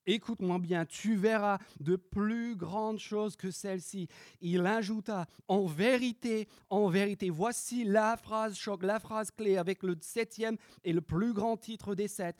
[0.05, 4.07] écoute-moi bien, tu verras de plus grandes choses que celles-ci.
[4.41, 9.97] Il ajouta, en vérité, en vérité, voici la phrase choc, la phrase clé avec le
[10.01, 12.37] septième et le plus grand titre des sept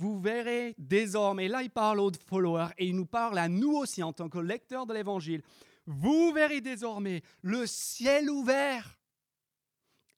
[0.00, 4.02] vous verrez désormais, là il parle aux followers et il nous parle à nous aussi
[4.02, 5.42] en tant que lecteurs de l'Évangile,
[5.86, 8.98] vous verrez désormais le ciel ouvert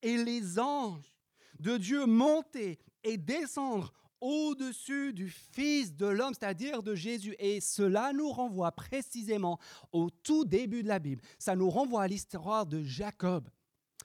[0.01, 1.19] et les anges
[1.59, 7.35] de Dieu monter et descendre au-dessus du Fils de l'homme, c'est-à-dire de Jésus.
[7.41, 9.59] Et cela nous renvoie précisément
[9.91, 11.23] au tout début de la Bible.
[11.41, 13.49] Ça nous renvoie à l'histoire de Jacob.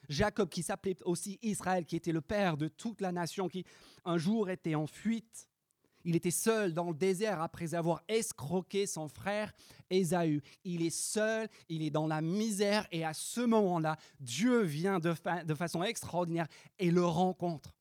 [0.10, 3.64] Jacob qui s'appelait aussi Israël, qui était le père de toute la nation, qui
[4.06, 5.48] un jour était en fuite
[6.08, 9.52] il était seul dans le désert après avoir escroqué son frère
[9.90, 10.42] Ésaü.
[10.64, 15.14] Il est seul, il est dans la misère et à ce moment-là, Dieu vient de,
[15.54, 16.48] façon extraordinaire
[16.80, 17.76] et le rencontre.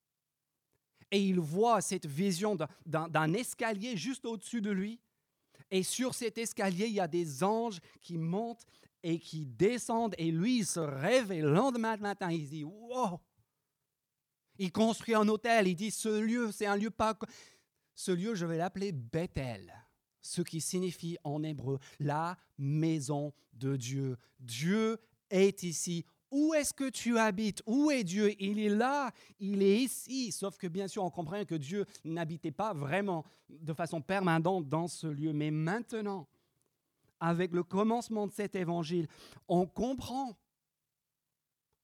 [1.13, 4.99] Et il voit cette vision d'un escalier juste au-dessus de lui.
[5.71, 8.67] Et sur cet escalier, il y a des anges qui montent
[9.05, 10.17] et qui descendent.
[10.19, 12.33] Et lui, il se réveille le lendemain matin.
[12.33, 13.21] Il dit Wow
[14.59, 15.69] Il construit un hôtel.
[15.69, 17.17] Il dit Ce lieu, c'est un lieu pas.
[17.97, 19.73] Ce lieu, je vais l'appeler Bethel,
[20.21, 24.19] ce qui signifie en hébreu la maison de Dieu.
[24.39, 24.99] Dieu
[25.31, 26.05] est ici.
[26.31, 27.63] Où est-ce que tu habites?
[27.65, 28.35] Où est Dieu?
[28.39, 30.31] Il est là, il est ici.
[30.31, 34.89] Sauf que bien sûr, on comprend que Dieu n'habitait pas vraiment de façon permanente dans
[34.89, 35.33] ce lieu.
[35.33, 36.29] Mais maintenant,
[37.19, 39.09] avec le commencement de cet évangile,
[39.49, 40.37] on comprend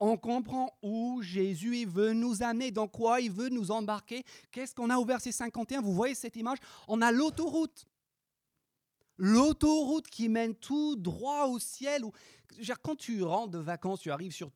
[0.05, 4.25] on comprend où Jésus veut nous amener, dans quoi il veut nous embarquer.
[4.51, 6.59] Qu'est-ce qu'on a au verset 51 Vous voyez cette image?
[6.88, 7.87] On a l'autoroute.
[9.17, 12.03] L'autoroute qui mène tout droit au ciel.
[12.83, 14.51] Quand tu rentres de vacances, tu arrives sur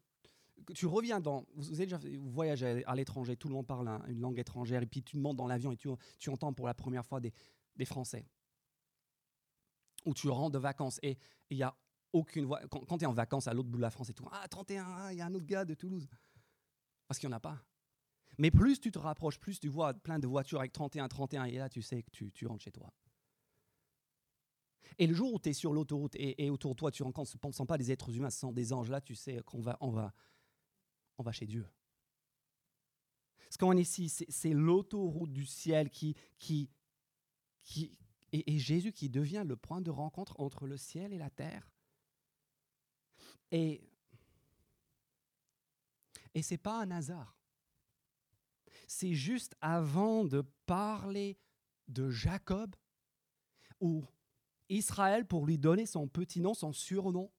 [0.75, 1.45] tu reviens dans.
[1.55, 5.05] Vous, avez déjà, vous à l'étranger, tout le monde parle une langue étrangère, et puis
[5.05, 7.33] tu montes dans l'avion et tu, entends pour la première fois des,
[7.77, 8.27] des Français.
[10.07, 11.17] Ou tu rentres de vacances et
[11.51, 11.77] il n'y a
[12.45, 12.61] voix.
[12.69, 14.85] Quand, tu es en vacances à l'autre bout de la France et tout, ah, 31,
[14.87, 16.09] ah, il y a un autre gars de Toulouse.
[17.07, 17.63] Parce qu'il n'y en a pas.
[18.39, 21.59] Mais plus tu te rapproches, plus tu vois plein de voitures avec 31, 31, et
[21.59, 22.93] là tu sais que tu, rentres chez toi.
[24.99, 27.39] Et le jour où tu es sur l'autoroute et, autour de toi, tu rencontres, ce
[27.47, 29.77] ne sont pas des êtres humains, ce sont des anges, là tu sais qu'on va,
[29.81, 30.13] on va,
[31.19, 31.67] on va chez Dieu.
[33.51, 36.69] Ce qu'on est ici, c'est l'autoroute du ciel qui, qui,
[37.63, 37.97] qui,
[38.33, 41.71] et, Jésus qui devient le point de rencontre entre le ciel et la terre.
[43.51, 43.81] Et,
[46.35, 47.37] et ce n'est pas un hasard.
[48.87, 51.39] C'est juste avant de parler
[51.89, 52.75] de Jacob,
[53.81, 54.05] ou
[54.69, 57.31] Israël, pour lui donner son petit nom, son surnom,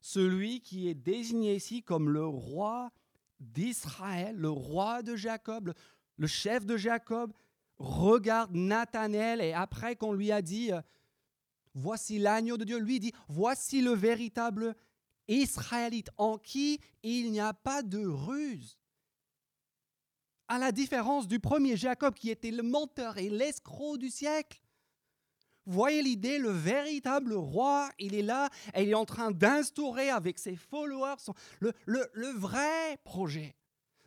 [0.00, 2.92] celui qui est désigné ici comme le roi
[3.40, 5.74] d'Israël, le roi de Jacob,
[6.16, 7.32] le chef de Jacob,
[7.78, 10.80] regarde Nathanaël et après qu'on lui a dit, euh,
[11.74, 14.74] voici l'agneau de Dieu, lui dit, voici le véritable
[15.28, 18.78] Israélite en qui il n'y a pas de ruse.
[20.48, 24.62] À la différence du premier Jacob qui était le menteur et l'escroc du siècle.
[25.66, 30.38] Voyez l'idée, le véritable roi, il est là et il est en train d'instaurer avec
[30.38, 31.16] ses followers
[31.60, 33.54] le, le, vrai projet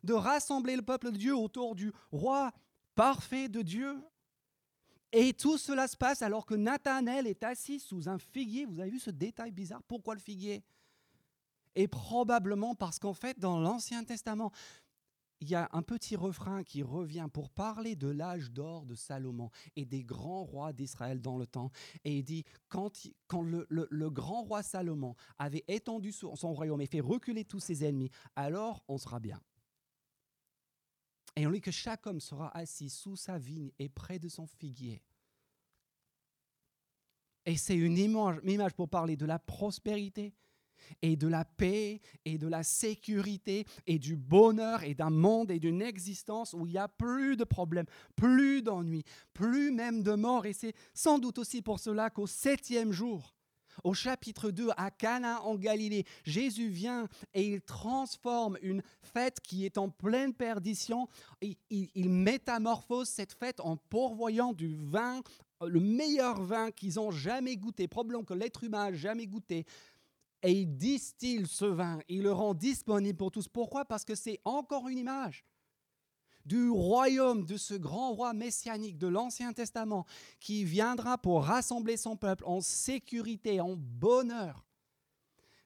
[0.03, 2.51] de rassembler le peuple de Dieu autour du roi
[2.95, 4.01] parfait de Dieu.
[5.11, 8.65] Et tout cela se passe alors que Nathanaël est assis sous un figuier.
[8.65, 9.83] Vous avez vu ce détail bizarre?
[9.83, 10.63] Pourquoi le figuier?
[11.75, 14.51] Et probablement parce qu'en fait, dans l'Ancien Testament,
[15.41, 19.49] il y a un petit refrain qui revient pour parler de l'âge d'or de Salomon
[19.75, 21.71] et des grands rois d'Israël dans le temps.
[22.03, 22.93] Et il dit, quand,
[23.41, 28.11] le, grand roi Salomon avait étendu son, son royaume et fait reculer tous ses ennemis,
[28.35, 29.41] alors on sera bien.
[31.35, 34.45] Et on dit que chaque homme sera assis sous sa vigne et près de son
[34.45, 35.01] figuier.
[37.45, 40.35] Et c'est une image pour parler de la prospérité,
[41.01, 45.59] et de la paix et de la sécurité et du bonheur et d'un monde et
[45.59, 50.45] d'une existence où il n'y a plus de problèmes, plus d'ennuis, plus même de mort.
[50.45, 53.35] Et c'est sans doute aussi pour cela qu'au septième jour,
[53.83, 59.65] au chapitre 2, à Cana en Galilée, Jésus vient et il transforme une fête qui
[59.65, 61.07] est en pleine perdition.
[61.41, 65.21] Il, il métamorphose cette fête en pourvoyant du vin,
[65.65, 69.65] le meilleur vin qu'ils ont jamais goûté, probablement que l'être humain a jamais goûté,
[70.43, 73.47] et il distille ce vin, il le rend disponible pour tous.
[73.47, 73.85] Pourquoi?
[73.85, 75.45] Parce que c'est encore une image
[76.45, 80.05] du royaume de ce grand roi messianique de l'Ancien Testament
[80.39, 84.65] qui viendra pour rassembler son peuple en sécurité, en bonheur,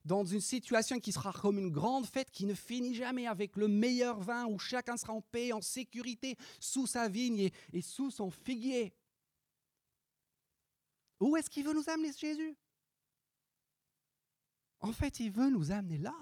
[0.04, 3.68] dans une situation qui sera comme une grande fête qui ne finit jamais avec le
[3.68, 8.10] meilleur vin où chacun sera en paix, en sécurité, sous sa vigne et, et sous
[8.10, 8.94] son figuier.
[11.18, 12.54] Où est-ce qu'il veut nous amener Jésus?
[14.80, 16.14] En fait, il veut nous amener là.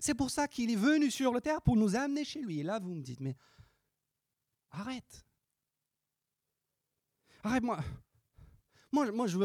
[0.00, 2.60] C'est pour ça qu'il est venu sur la terre pour nous amener chez lui.
[2.60, 3.36] Et là, vous me dites, mais
[4.70, 5.26] arrête.
[7.42, 7.80] Arrête-moi.
[9.04, 9.44] Moi, je ne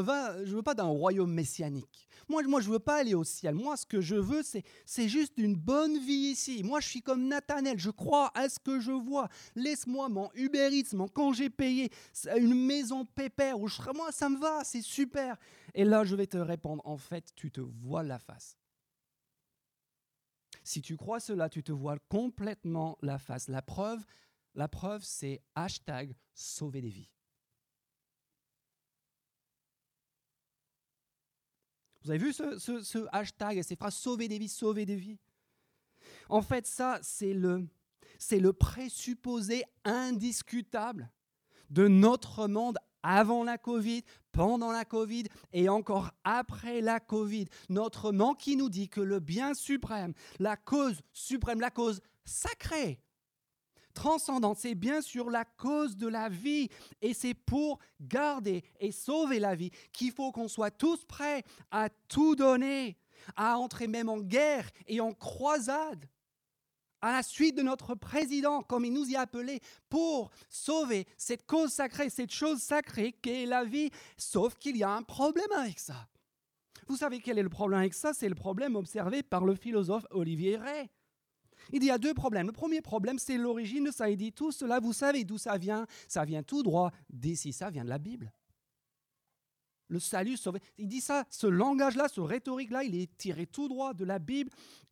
[0.55, 2.07] veux pas, d'un royaume messianique.
[2.29, 3.53] Moi, je ne veux pas aller au ciel.
[3.53, 6.63] Moi, ce que je veux, c'est, juste une bonne vie ici.
[6.63, 7.77] Moi, je suis comme Nathanaël.
[7.77, 9.27] Je crois à ce que je vois.
[9.55, 11.91] Laisse-moi mon Uber Eats, mon congé payé,
[12.37, 13.59] une maison pépère.
[13.59, 15.35] Où je moi, ça me va, c'est super.
[15.73, 18.57] Et là, je vais te répondre, en fait, tu te vois la face.
[20.63, 23.49] Si tu crois cela, tu te vois complètement la face.
[23.49, 24.05] La preuve,
[24.55, 27.09] la preuve, c'est hashtag sauver des vies.
[32.03, 35.17] Vous avez vu ce, hashtag et ces phrases sauver des vies, sauver des vies?
[36.29, 37.67] En fait, ça, c'est le,
[38.17, 41.11] c'est le présupposé indiscutable
[41.69, 47.45] de notre monde avant la Covid, pendant la Covid et encore après la Covid.
[47.69, 52.99] Notre monde qui nous dit que le bien suprême, la cause suprême, la cause sacrée
[53.91, 54.57] transcendante.
[54.57, 56.69] C'est bien sûr la cause de la vie
[57.01, 61.89] et c'est pour garder et sauver la vie qu'il faut qu'on soit tous prêts à
[62.07, 62.97] tout donner,
[63.35, 66.07] à entrer même en guerre et en croisade
[67.01, 71.45] à la suite de notre président, comme il nous y a appelé, pour sauver cette
[71.45, 73.89] cause sacrée, cette chose sacrée qu'est la vie.
[74.17, 76.07] Sauf qu'il y a un problème avec ça.
[76.87, 78.13] Vous savez quel est le problème avec ça?
[78.13, 80.89] C'est le problème observé par le philosophe Olivier Ray.
[81.71, 82.47] Il dit il y a deux problèmes.
[82.47, 84.09] Le premier problème, c'est l'origine de ça.
[84.09, 87.69] Il dit tout cela, vous savez d'où ça vient Ça vient tout droit d'ici, ça
[87.69, 88.31] vient de la Bible.
[89.87, 90.61] Le salut sauvé.
[90.77, 94.49] Il dit ça, ce langage-là, ce rhétorique-là, il est tiré tout droit de la Bible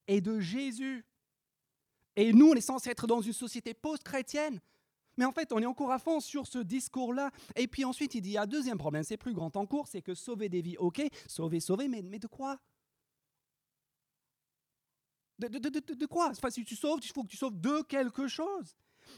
[0.07, 1.05] et de Jésus.
[2.17, 4.59] Et nous, on est censé être dans une société post-chrétienne.
[5.17, 7.31] Mais en fait, on est encore à fond sur ce discours-là.
[7.55, 9.87] Et puis ensuite, il dit, il y a deuxième problème, c'est plus grand en cours,
[9.87, 12.59] c'est que sauver des vies, ok, sauver, sauver, mais de quoi
[15.39, 16.29] de, de, de, de, quoi?
[16.29, 18.75] Enfin, Si tu sauves, il faut que tu sauves de quelque chose.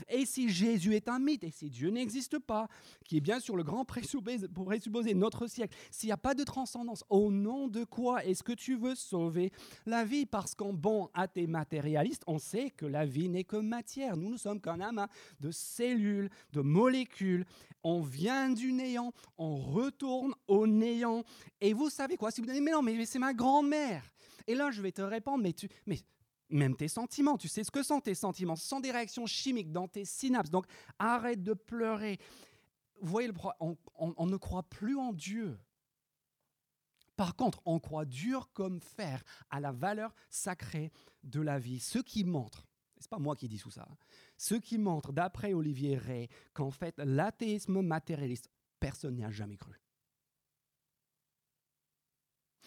[0.10, 2.68] Et si Jésus est un mythe, et si Dieu n'existe pas,
[3.06, 7.04] qui est bien sûr le grand présupposé, notre siècle, s'il n'y a pas de transcendance,
[7.10, 9.52] au nom de quoi est-ce que tu veux sauver
[9.86, 10.26] la vie?
[10.26, 14.18] Parce qu'en bon athée matérialiste, on sait que la vie n'est que matière.
[14.18, 15.08] Nous, nous sommes qu'un amas
[15.40, 17.46] de cellules, de molécules.
[17.84, 21.24] On vient du néant, on retourne au néant.
[21.60, 22.32] Et vous savez quoi?
[22.32, 24.04] Si vous dites, mais non, mais c'est ma grand-mère.
[24.48, 26.00] Et là, je vais te répondre, mais, tu, mais
[26.52, 27.38] même tes sentiments.
[27.38, 28.56] Tu sais ce que sont tes sentiments.
[28.56, 30.50] Ce sont des réactions chimiques dans tes synapses.
[30.50, 30.66] Donc
[31.00, 32.20] arrête de pleurer.
[33.02, 35.58] Vous voyez, on, on ne croit plus en Dieu.
[37.16, 40.92] Par contre, on croit dur comme fer à la valeur sacrée
[41.24, 41.80] de la vie.
[41.80, 43.98] Ce qui montre, c'est pas moi qui dis tout ça, hein,
[44.38, 48.50] ce qui montre, d'après Olivier Ray, qu'en fait, l'athéisme matérialiste,
[48.80, 49.81] personne n'y a jamais cru.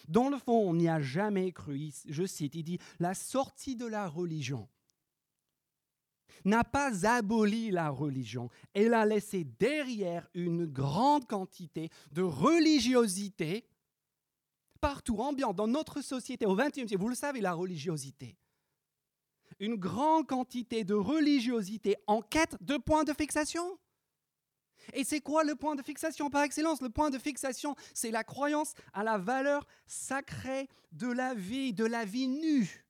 [0.07, 1.91] Dans le fond, on n'y a jamais cru.
[2.07, 4.67] Je cite, il dit, la sortie de la religion
[6.43, 13.65] n'a pas aboli la religion, elle a laissé derrière une grande quantité de religiosité
[14.79, 16.99] partout, ambiante, dans notre société, au XXe siècle.
[16.99, 18.37] Vous le savez, la religiosité.
[19.59, 23.79] Une grande quantité de religiosité en quête de points de fixation.
[24.93, 26.81] Et c'est quoi le point de fixation par excellence?
[26.81, 31.85] Le point de fixation, c'est la croyance à la valeur sacrée de la vie, de
[31.85, 32.85] la vie nue,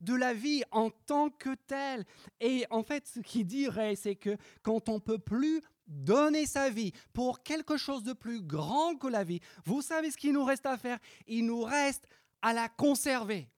[0.00, 2.04] de la vie en tant que telle.
[2.40, 6.92] Et en fait, ce qu'il dirait, c'est que quand on peut plus donner sa vie
[7.12, 10.66] pour quelque chose de plus grand que la vie, vous savez ce qu'il nous reste
[10.66, 10.98] à faire?
[11.26, 12.06] Il nous reste
[12.40, 13.48] à la conserver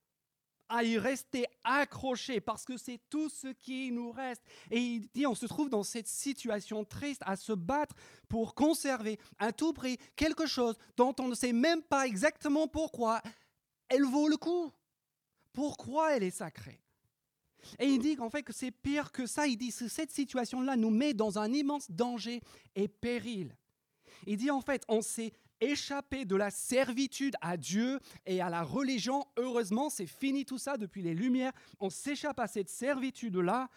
[0.68, 4.42] à y rester accroché parce que c'est tout ce qui nous reste.
[4.70, 7.94] Et il dit, on se trouve dans cette situation triste à se battre
[8.28, 13.20] pour conserver à tout prix quelque chose dont on ne sait même pas exactement pourquoi
[13.88, 14.72] elle vaut le coup.
[15.52, 16.80] Pourquoi elle est sacrée.
[17.78, 19.46] Et il dit qu'en fait que c'est pire que ça.
[19.46, 22.42] Il dit cette situation-là nous met dans un immense danger
[22.74, 23.56] et péril.
[24.26, 28.62] Il dit en fait, on s'est échapper de la servitude à Dieu et à la
[28.62, 29.24] religion.
[29.36, 31.52] Heureusement, c'est fini tout ça depuis les Lumières.
[31.80, 33.68] On s'échappe à cette servitude-là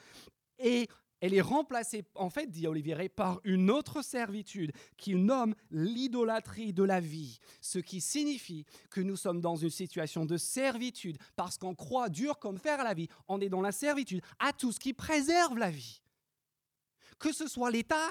[0.60, 0.88] et
[1.20, 6.84] elle est remplacée, en fait, dit Olivier par une autre servitude qu'il nomme l'idolâtrie de
[6.84, 7.40] la vie.
[7.60, 12.38] Ce qui signifie que nous sommes dans une situation de servitude parce qu'on croit dur
[12.38, 13.08] comme fer à la vie.
[13.28, 16.02] On est dans la servitude à tout ce qui préserve la vie.
[17.18, 18.10] Que ce soit l'État,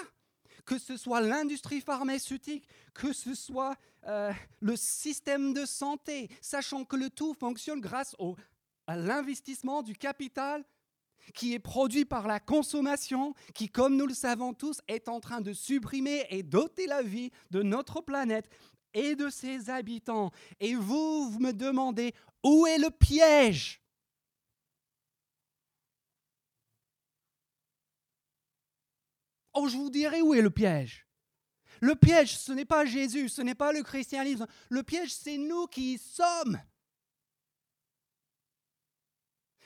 [0.67, 6.97] que ce soit l'industrie pharmaceutique, que ce soit euh, le système de santé, sachant que
[6.97, 8.15] le tout fonctionne grâce
[8.85, 10.63] à l'investissement du capital
[11.33, 15.41] qui est produit par la consommation, qui, comme nous le savons tous, est en train
[15.41, 18.49] de supprimer et doter la vie de notre planète
[18.93, 20.31] et de ses habitants.
[20.59, 22.13] Et vous me demandez,
[22.43, 23.81] où est le piège?
[29.59, 31.07] Oh, je vous dirai où est le piège.
[31.81, 34.45] Le piège, ce n'est pas Jésus, ce n'est pas le christianisme.
[34.69, 36.59] Le piège, c'est nous qui y sommes.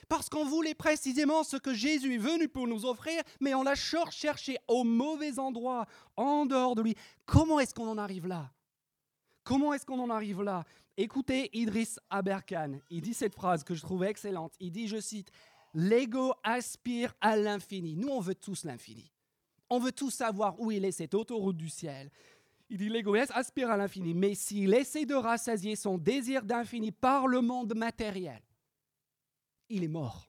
[0.08, 3.74] Parce qu'on voulait précisément ce que Jésus est venu pour nous offrir, mais on l'a
[3.74, 5.86] cherché au mauvais endroit,
[6.16, 6.94] en dehors de lui.
[7.26, 8.50] Comment est-ce qu'on en arrive là?
[9.44, 10.64] Comment est-ce qu'on en arrive là?
[10.96, 14.54] Écoutez Idriss Aberkan, il dit cette phrase que je trouve excellente.
[14.58, 15.30] Il dit, je cite,
[15.74, 17.96] L'ego aspire à l'infini.
[17.96, 19.12] Nous, on veut tous l'infini.
[19.74, 22.10] On veut tous savoir où il est, cette autoroute du ciel.
[22.68, 27.26] Il dit l'égoïsme aspire à l'infini, mais s'il essaie de rassasier son désir d'infini par
[27.26, 28.42] le monde matériel,
[29.70, 30.28] il est mort.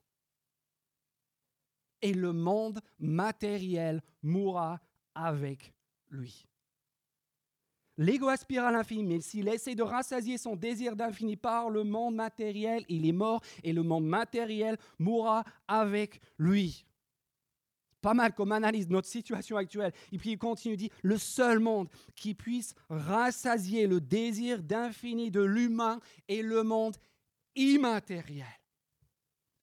[2.00, 4.80] Et le monde matériel mourra
[5.14, 5.74] avec
[6.08, 6.46] lui.
[7.98, 12.14] L'ego aspire à l'infini, mais s'il essaie de rassasier son désir d'infini par le monde
[12.14, 16.86] matériel, il est mort et le monde matériel mourra avec lui
[18.04, 19.94] pas mal comme analyse notre situation actuelle.
[20.12, 25.40] Et puis il continue, dit, le seul monde qui puisse rassasier le désir d'infini de
[25.40, 26.98] l'humain est le monde
[27.56, 28.44] immatériel.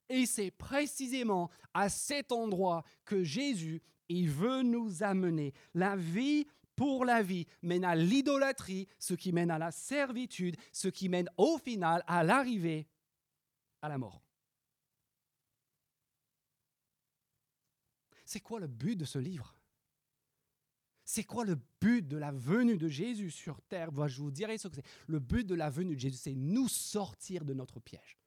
[0.10, 3.80] Et c'est précisément à cet endroit que Jésus
[4.10, 5.54] il veut nous amener.
[5.76, 10.88] La vie pour la vie mène à l'idolâtrie, ce qui mène à la servitude, ce
[10.88, 12.88] qui mène au final à l'arrivée
[13.84, 14.24] à la mort.
[18.32, 19.53] C'est quoi le but de ce livre?
[21.03, 23.89] C'est quoi le but de la venue de Jésus sur terre?
[24.07, 24.86] Je vous dirai ce que c'est.
[25.07, 28.17] Le but de la venue de Jésus, c'est nous sortir de notre piège.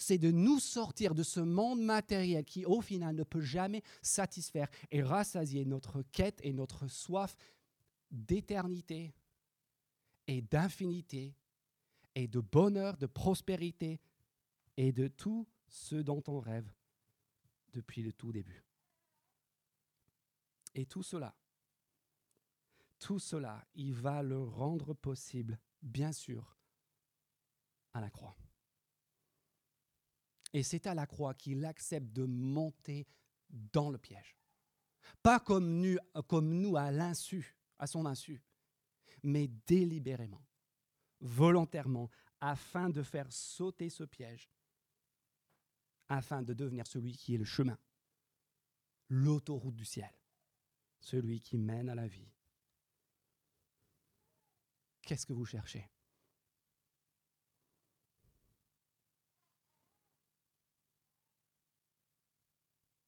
[0.00, 4.68] c'est de nous sortir de ce monde matériel qui, au final, ne peut jamais satisfaire
[4.92, 7.34] et rassasier notre quête et notre soif
[8.12, 9.12] d'éternité
[10.28, 11.34] et d'infinité
[12.14, 13.98] et de bonheur, de prospérité
[14.76, 16.70] et de tout ce dont on rêve
[17.72, 18.64] depuis le tout début.
[20.74, 21.34] Et tout cela,
[22.98, 26.56] tout cela, il va le rendre possible, bien sûr,
[27.92, 28.36] à la croix.
[30.52, 33.06] Et c'est à la croix qu'il accepte de monter
[33.50, 34.36] dans le piège.
[35.22, 38.42] Pas comme nous, comme nous à l'insu, à son insu,
[39.22, 40.44] mais délibérément,
[41.20, 42.10] volontairement,
[42.40, 44.48] afin de faire sauter ce piège,
[46.08, 47.78] afin de devenir celui qui est le chemin,
[49.08, 50.12] l'autoroute du ciel,
[51.00, 52.32] celui qui mène à la vie.
[55.02, 55.88] Qu'est-ce que vous cherchez?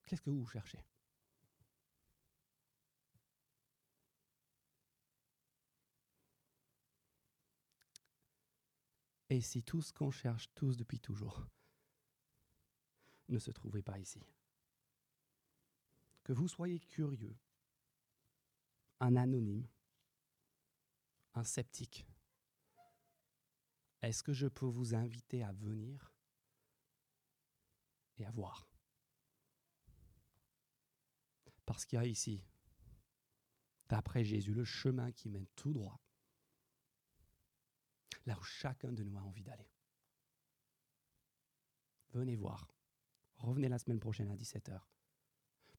[0.07, 0.85] Qu'est-ce que vous cherchez?
[9.29, 11.47] Et si tout ce qu'on cherche tous depuis toujours
[13.31, 14.21] ne se trouvait pas ici
[16.25, 17.37] Que vous soyez curieux,
[19.01, 19.67] un anonyme,
[21.35, 22.07] un sceptique,
[24.03, 26.13] est-ce que je peux vous inviter à venir
[28.17, 28.67] et à voir?
[31.67, 32.43] Parce qu'il y a ici,
[33.89, 36.01] d'après Jésus, le chemin qui mène tout droit,
[38.27, 39.71] là où chacun de nous a envie d'aller.
[42.13, 42.67] Venez voir.
[43.41, 44.79] Revenez la semaine prochaine à 17h.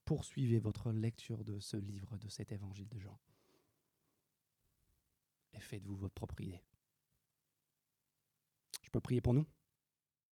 [0.05, 3.19] Poursuivez votre lecture de ce livre, de cet évangile de Jean.
[5.53, 6.61] Et faites-vous votre propre idée.
[8.81, 9.45] Je peux prier pour nous?